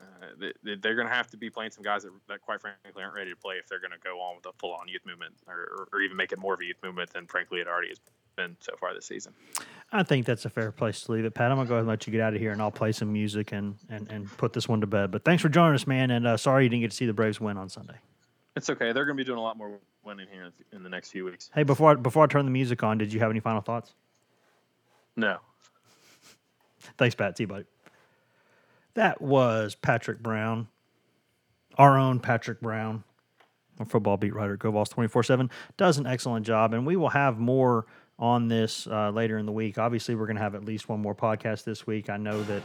[0.00, 3.02] uh, they, are going to have to be playing some guys that, that, quite frankly,
[3.02, 5.34] aren't ready to play if they're going to go on with a full-on youth movement,
[5.46, 8.00] or, or, even make it more of a youth movement than, frankly, it already has
[8.36, 9.32] been so far this season.
[9.92, 11.50] I think that's a fair place to leave it, Pat.
[11.50, 12.92] I'm going to go ahead and let you get out of here, and I'll play
[12.92, 15.10] some music and, and, and put this one to bed.
[15.10, 17.14] But thanks for joining us, man, and uh, sorry you didn't get to see the
[17.14, 17.96] Braves win on Sunday.
[18.54, 18.92] It's okay.
[18.92, 21.50] They're going to be doing a lot more winning here in the next few weeks.
[21.54, 23.94] Hey, before I, before I turn the music on, did you have any final thoughts?
[25.14, 25.38] No.
[26.98, 27.36] Thanks, Pat.
[27.36, 27.64] See you, buddy.
[28.94, 30.68] That was Patrick Brown,
[31.76, 33.04] our own Patrick Brown,
[33.78, 36.72] our football beat writer, GoVols 24 7, does an excellent job.
[36.72, 37.86] And we will have more
[38.18, 39.76] on this uh, later in the week.
[39.76, 42.08] Obviously, we're going to have at least one more podcast this week.
[42.08, 42.62] I know that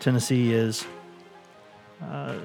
[0.00, 0.86] Tennessee is.
[2.02, 2.38] Uh,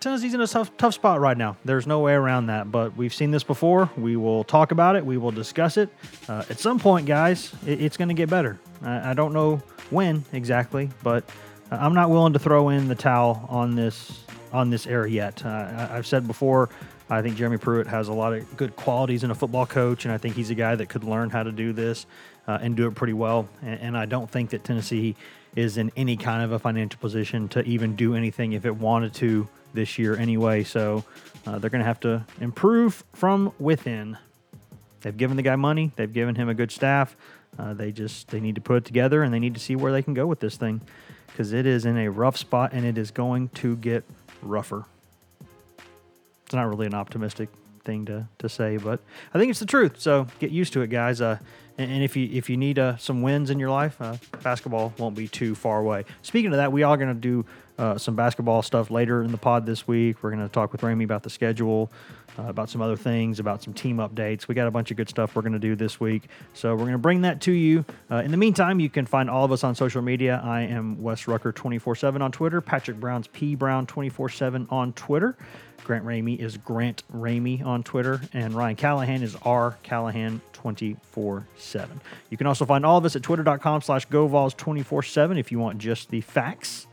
[0.00, 1.56] Tennessee's in a tough, tough spot right now.
[1.64, 2.70] There's no way around that.
[2.70, 3.90] But we've seen this before.
[3.96, 5.04] We will talk about it.
[5.04, 5.88] We will discuss it.
[6.28, 8.60] Uh, at some point, guys, it, it's going to get better.
[8.82, 9.60] I, I, don't know
[9.90, 11.28] when exactly, but
[11.70, 15.44] I'm not willing to throw in the towel on this on this era yet.
[15.44, 16.70] Uh, I've said before,
[17.10, 20.12] I think Jeremy Pruitt has a lot of good qualities in a football coach, and
[20.12, 22.06] I think he's a guy that could learn how to do this
[22.46, 23.48] uh, and do it pretty well.
[23.62, 25.16] And, and, I don't think that Tennessee
[25.54, 29.14] is in any kind of a financial position to even do anything if it wanted
[29.14, 30.64] to this year anyway.
[30.64, 31.04] So
[31.46, 34.16] uh, they're going to have to improve from within.
[35.00, 35.92] They've given the guy money.
[35.96, 37.16] They've given him a good staff.
[37.58, 39.92] Uh, they just they need to put it together and they need to see where
[39.92, 40.80] they can go with this thing
[41.26, 44.04] because it is in a rough spot and it is going to get
[44.42, 44.84] rougher.
[46.44, 47.48] It's not really an optimistic
[47.84, 49.00] thing to, to say, but
[49.34, 50.00] I think it's the truth.
[50.00, 51.20] So get used to it, guys.
[51.20, 51.38] Uh,
[51.76, 54.92] and, and if you if you need uh, some wins in your life, uh, basketball
[54.98, 56.04] won't be too far away.
[56.22, 57.46] Speaking of that, we are going to do
[57.78, 60.22] uh, some basketball stuff later in the pod this week.
[60.22, 61.90] We're going to talk with Ramey about the schedule,
[62.38, 64.48] uh, about some other things, about some team updates.
[64.48, 66.24] We got a bunch of good stuff we're going to do this week.
[66.54, 67.84] So we're going to bring that to you.
[68.10, 70.40] Uh, in the meantime, you can find all of us on social media.
[70.44, 74.92] I am Wes Rucker 24 7 on Twitter, Patrick Brown's P Brown 24 7 on
[74.92, 75.36] Twitter.
[75.84, 82.00] Grant Ramey is Grant Ramey on Twitter, and Ryan Callahan is R Callahan 24 7.
[82.28, 85.58] You can also find all of us at twitter.com slash GoVols 24 7 if you
[85.58, 86.86] want just the facts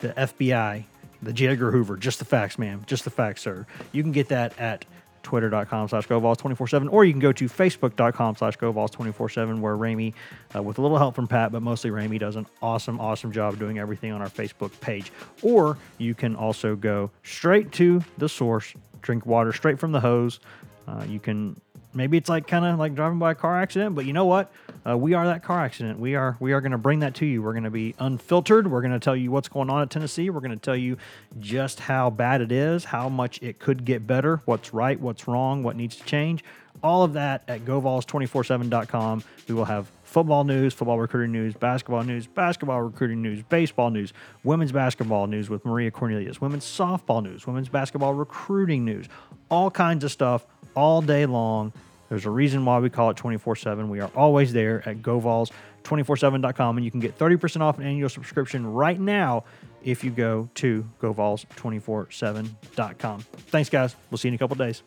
[0.00, 0.84] the FBI,
[1.22, 1.48] the J.
[1.48, 3.66] Edgar Hoover, just the facts, ma'am, just the facts, sir.
[3.92, 4.84] You can get that at
[5.22, 10.14] twitter.com slash GoVols247, or you can go to facebook.com slash GoVols247, where Ramey,
[10.54, 13.58] uh, with a little help from Pat, but mostly Ramey, does an awesome, awesome job
[13.58, 15.12] doing everything on our Facebook page.
[15.42, 20.40] Or you can also go straight to the source, drink water straight from the hose.
[20.88, 21.60] Uh, you can
[21.94, 24.50] maybe it's like kind of like driving by a car accident, but you know what?
[24.86, 25.98] Uh, we are that car accident.
[25.98, 27.42] We are we are going to bring that to you.
[27.42, 28.70] We're going to be unfiltered.
[28.70, 30.30] We're going to tell you what's going on at Tennessee.
[30.30, 30.96] We're going to tell you
[31.38, 35.62] just how bad it is, how much it could get better, what's right, what's wrong,
[35.62, 36.44] what needs to change.
[36.82, 39.24] All of that at GoVols247.com.
[39.48, 44.12] We will have football news, football recruiting news, basketball news, basketball recruiting news, baseball news,
[44.42, 49.06] women's basketball news with Maria Cornelius, women's softball news, women's basketball recruiting news,
[49.50, 51.72] all kinds of stuff all day long.
[52.08, 53.88] There's a reason why we call it 24 7.
[53.88, 58.66] We are always there at GoVols247.com, and you can get 30% off an annual subscription
[58.66, 59.44] right now
[59.84, 63.20] if you go to GoVols247.com.
[63.20, 63.94] Thanks, guys.
[64.10, 64.82] We'll see you in a couple days.